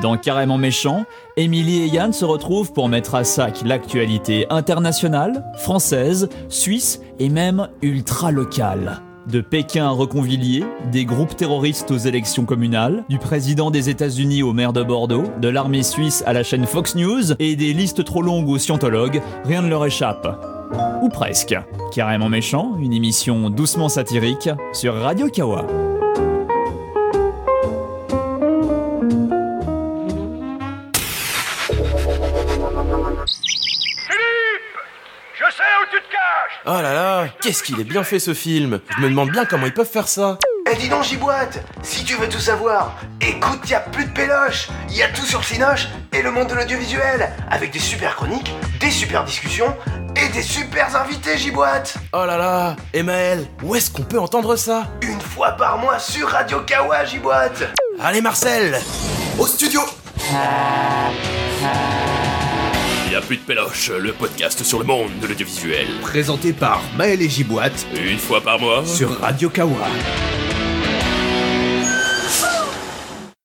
[0.00, 1.04] Dans Carrément Méchant,
[1.36, 7.68] Émilie et Yann se retrouvent pour mettre à sac l'actualité internationale, française, suisse et même
[7.82, 9.02] ultra-locale.
[9.28, 14.52] De Pékin à Reconvilier, des groupes terroristes aux élections communales, du président des États-Unis au
[14.52, 18.22] maire de Bordeaux, de l'armée suisse à la chaîne Fox News et des listes trop
[18.22, 20.51] longues aux scientologues, rien ne leur échappe.
[21.02, 21.54] Ou presque.
[21.92, 25.66] Carrément méchant, une émission doucement satirique sur Radio Kawa.
[36.64, 39.66] Oh là là, qu'est-ce qu'il est bien fait ce film Je me demande bien comment
[39.66, 40.38] ils peuvent faire ça.
[40.72, 44.68] Eh dis donc Giboite, si tu veux tout savoir, écoute, y a plus de péloche,
[44.88, 48.90] y a tout sur Cinoche et le monde de l'audiovisuel, avec des super chroniques, des
[48.90, 49.76] super discussions
[50.16, 51.96] et des super invités Giboite.
[52.14, 54.84] Oh là là, Emmaël, où est-ce qu'on peut entendre ça?
[55.02, 57.64] Une fois par mois sur Radio Kawa Giboite.
[58.00, 58.80] Allez Marcel,
[59.38, 59.82] au studio
[63.10, 65.86] il a plus de péloche, le podcast sur le monde de l'audiovisuel.
[66.00, 67.86] Présenté par Maël et Giboite.
[67.94, 68.86] Une fois par mois.
[68.86, 69.86] Sur Radio Kawa.